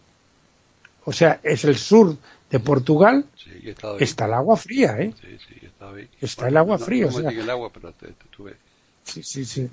o 1.06 1.13
sea, 1.13 1.39
es 1.43 1.63
el 1.63 1.78
sur 1.78 2.17
de 2.50 2.60
Portugal, 2.60 3.26
sí, 3.36 3.52
está 4.00 4.26
el 4.26 4.34
agua 4.34 4.58
fría, 4.58 4.98
¿eh? 5.00 5.14
Sí, 5.22 5.38
sí, 5.48 5.68
ahí. 5.80 6.10
Está 6.20 6.48
el 6.48 6.58
agua 6.58 6.78
no- 6.78 6.86
fría, 6.86 7.04
No, 7.06 7.10
o 7.10 7.12
sea. 7.14 7.22
metí 7.24 7.36
en 7.36 7.42
el 7.44 7.50
agua, 7.50 7.70
pero 7.74 7.92
te, 7.94 8.08
te 8.08 8.26
tuve. 8.36 8.56
Sí, 9.04 9.22
sí, 9.24 9.46
sí. 9.46 9.70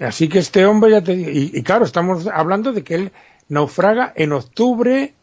Así 0.00 0.28
que 0.28 0.38
este 0.38 0.64
hombre 0.66 0.90
ya 0.92 1.02
te 1.02 1.16
digo, 1.16 1.30
y, 1.30 1.50
y 1.54 1.62
claro, 1.62 1.84
estamos 1.84 2.26
hablando 2.26 2.72
de 2.72 2.84
que 2.84 2.94
él 2.94 3.12
naufraga 3.48 4.12
en 4.14 4.32
octubre, 4.32 5.14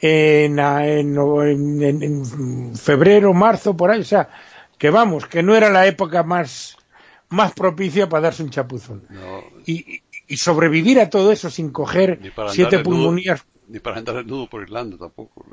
en, 0.00 0.58
en, 0.58 1.16
en- 1.18 1.82
en- 1.82 2.02
en 2.02 2.76
febrero, 2.76 3.32
marzo, 3.32 3.76
por 3.76 3.90
ahí, 3.90 4.00
o 4.00 4.04
sea, 4.04 4.28
que 4.78 4.90
vamos, 4.90 5.26
que 5.26 5.42
no 5.42 5.56
era 5.56 5.70
la 5.70 5.86
época 5.86 6.22
más, 6.22 6.76
más 7.30 7.52
propicia 7.52 8.08
para 8.08 8.22
darse 8.24 8.42
un 8.42 8.50
chapuzón. 8.50 9.02
Y, 9.66 10.02
y- 10.28 10.36
sobrevivir 10.36 11.00
a 11.00 11.08
todo 11.10 11.32
eso 11.32 11.48
sin 11.50 11.70
coger 11.70 12.18
siete 12.52 12.76
pulmonías 12.84 13.44
ni 13.74 13.80
para 13.80 13.98
andar 13.98 14.14
desnudo 14.14 14.48
por 14.48 14.62
Irlanda 14.62 14.96
tampoco. 14.96 15.44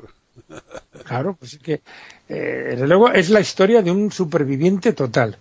Claro, 1.04 1.34
pues 1.38 1.54
es 1.54 1.58
que, 1.58 1.82
eh, 2.28 2.68
desde 2.70 2.86
luego, 2.86 3.10
es 3.10 3.28
la 3.28 3.40
historia 3.40 3.82
de 3.82 3.90
un 3.90 4.12
superviviente 4.12 4.92
total. 4.92 5.36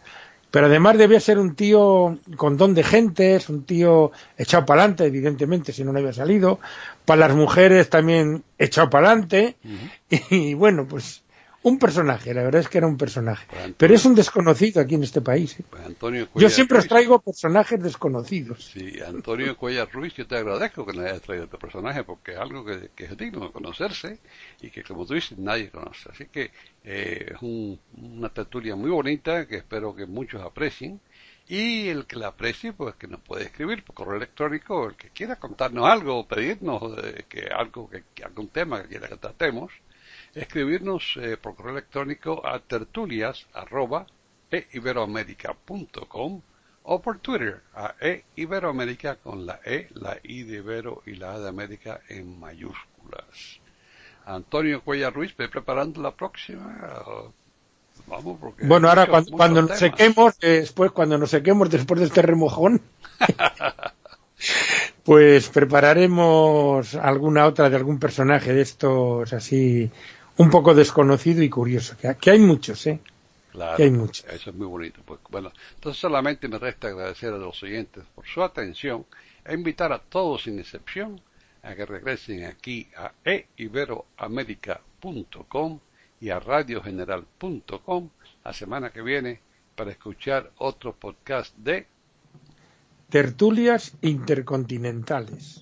Pero 0.50 0.65
además 0.65 0.98
debía 0.98 1.20
ser 1.20 1.38
un 1.38 1.56
tío 1.56 2.17
con 2.36 2.58
don 2.58 2.74
de 2.74 2.84
gente, 2.84 3.36
es 3.36 3.48
un 3.48 3.63
tío 3.63 4.12
echado 4.38 4.65
para 4.65 4.82
adelante, 4.82 5.06
evidentemente, 5.06 5.72
si 5.72 5.84
no, 5.84 5.94
no 5.94 6.00
había 6.00 6.12
salido. 6.12 6.60
Para 7.06 7.28
las 7.28 7.36
mujeres 7.38 7.89
también 7.89 8.44
echado 8.58 8.89
para 8.89 9.12
adelante. 9.12 9.56
Y 10.30 10.56
bueno, 10.56 10.88
pues 10.89 11.20
un 11.63 11.78
personaje, 11.78 12.34
la 12.34 12.43
verdad 12.43 12.62
es 12.62 12.69
que 12.69 12.78
era 12.80 12.88
un 12.88 12.97
personaje. 12.97 13.45
Bueno, 13.52 13.76
Pero 13.78 13.93
es 13.93 14.04
un 14.06 14.15
desconocido 14.15 14.82
aquí 14.82 14.95
en 14.95 15.04
este 15.04 15.21
país. 15.21 15.60
¿eh? 15.60 15.63
Pues 15.69 15.86
Antonio 15.86 16.28
Yo 16.36 16.50
siempre 16.50 16.80
os 16.80 16.88
traigo 16.88 17.19
personajes 17.19 17.82
desconocidos. 17.82 18.65
Sí, 18.74 19.00
Antonio 19.06 19.56
Cuellar 19.58 19.89
Ruiz, 19.91 20.13
yo 20.15 20.26
te 20.26 20.38
agradezco 20.38 20.86
que 20.86 20.93
nos 20.93 21.06
hayas 21.06 21.21
traído 21.21 21.45
este 21.45 21.58
personaje 21.58 22.04
porque 22.04 22.32
es 22.32 22.38
algo 22.39 22.65
que, 22.65 22.89
que 22.95 23.06
es 23.06 23.15
digno 23.17 23.45
de 23.45 23.52
conocerse 23.52 24.17
y 24.62 24.69
que, 24.71 24.84
como 24.84 25.06
tú 25.06 25.13
dices, 25.13 25.38
nadie 25.38 25.69
conoce. 25.69 26.10
Así 26.12 26.26
que 26.26 26.52
eh, 26.84 27.34
es 27.36 27.41
un- 27.41 27.80
una 27.95 28.30
tertulia 28.30 28.76
muy 28.76 28.89
bonita 28.89 29.45
que 29.47 29.58
espero 29.58 29.95
que 29.95 30.06
muchos 30.06 30.41
aprecien. 30.41 31.00
Y 31.47 31.89
el 31.89 32.06
que 32.06 32.15
la 32.15 32.28
aprecie, 32.28 32.71
pues 32.71 32.95
que 32.95 33.08
nos 33.08 33.19
puede 33.19 33.43
escribir 33.45 33.84
por 33.84 33.93
correo 33.95 34.15
electrónico, 34.15 34.88
el 34.88 34.95
que 34.95 35.10
quiera 35.10 35.36
contarnos 35.36 35.86
algo 35.86 36.19
o 36.19 36.28
pedirnos 36.28 36.82
eh, 37.04 37.26
que 37.28 37.47
algo, 37.54 37.89
que, 37.89 38.04
que 38.15 38.24
algún 38.24 38.47
tema 38.47 38.82
que 38.82 38.88
quiera 38.89 39.08
que 39.10 39.17
tratemos, 39.17 39.71
escribirnos 40.36 41.17
eh, 41.22 41.38
por 41.38 41.56
correo 41.56 41.74
electrónico 41.74 42.46
a 42.46 42.60
tertulias 42.60 43.46
arroba 43.54 44.06
eiberoamerica.com 44.52 46.41
o 46.84 47.02
por 47.02 47.20
Twitter 47.20 47.62
a 47.76 47.94
eiberoamerica 48.36 49.15
con 49.17 49.46
la 49.46 49.60
E, 49.65 49.88
la 49.94 50.17
I 50.24 50.44
de 50.44 50.58
Ibero 50.58 51.04
y 51.06 51.15
la 51.15 51.34
A 51.34 51.39
de 51.39 51.48
América 51.50 52.02
en 52.10 52.39
mayúsculas. 52.39 53.60
Antonio 54.26 54.82
Cuellar 54.82 55.13
Ruiz, 55.13 55.36
ve 55.38 55.48
preparando 55.50 56.02
la 56.02 56.12
próxima. 56.12 57.04
o- 57.06 57.34
Vamos, 58.08 58.39
porque 58.39 58.65
Bueno, 58.65 58.89
ahora 58.89 59.02
muchos- 59.06 59.12
cuando, 59.12 59.32
muchos 59.32 59.38
cuando 59.38 59.62
nos 59.63 59.78
sequemos, 59.80 60.34
eh, 60.41 60.48
después, 60.62 60.91
cuando 60.91 61.17
nos 61.20 61.30
sequemos 61.30 61.70
después 61.70 62.00
de 62.00 62.08
este 62.08 62.22
remojón, 62.24 62.82
pues 65.04 65.50
prepararemos 65.50 66.96
alguna 66.96 67.46
otra 67.46 67.70
de 67.70 67.76
algún 67.76 68.00
personaje 68.00 68.54
de 68.54 68.62
estos 68.62 69.34
así 69.34 69.91
un 70.41 70.49
poco 70.49 70.73
desconocido 70.73 71.43
y 71.43 71.49
curioso, 71.49 71.95
que, 71.97 72.15
que 72.15 72.32
hay 72.32 72.39
muchos, 72.39 72.88
¿eh? 72.88 72.99
Claro, 73.51 73.77
que 73.77 73.84
hay 73.84 73.91
muchos. 73.91 74.25
Eso 74.25 74.49
es 74.49 74.56
muy 74.56 74.67
bonito. 74.67 75.01
Pues, 75.06 75.19
bueno, 75.30 75.51
entonces 75.75 75.99
solamente 75.99 76.47
me 76.47 76.58
resta 76.58 76.88
agradecer 76.88 77.34
a 77.34 77.38
los 77.38 77.62
oyentes 77.63 78.04
por 78.15 78.25
su 78.25 78.41
atención 78.43 79.06
e 79.45 79.54
invitar 79.54 79.93
a 79.93 79.99
todos 79.99 80.43
sin 80.43 80.58
excepción 80.60 81.21
a 81.63 81.75
que 81.75 81.86
regresen 81.86 82.45
aquí 82.45 82.88
a 82.95 83.12
eiberoamerica.com 83.23 85.80
y 86.19 86.30
a 86.30 86.39
radiogeneral.com 86.39 88.10
la 88.43 88.54
semana 88.54 88.91
que 88.91 89.01
viene 89.01 89.39
para 89.75 89.91
escuchar 89.91 90.51
otro 90.58 90.93
podcast 90.93 91.56
de 91.58 91.88
Tertulias 93.10 93.93
intercontinentales. 94.01 95.62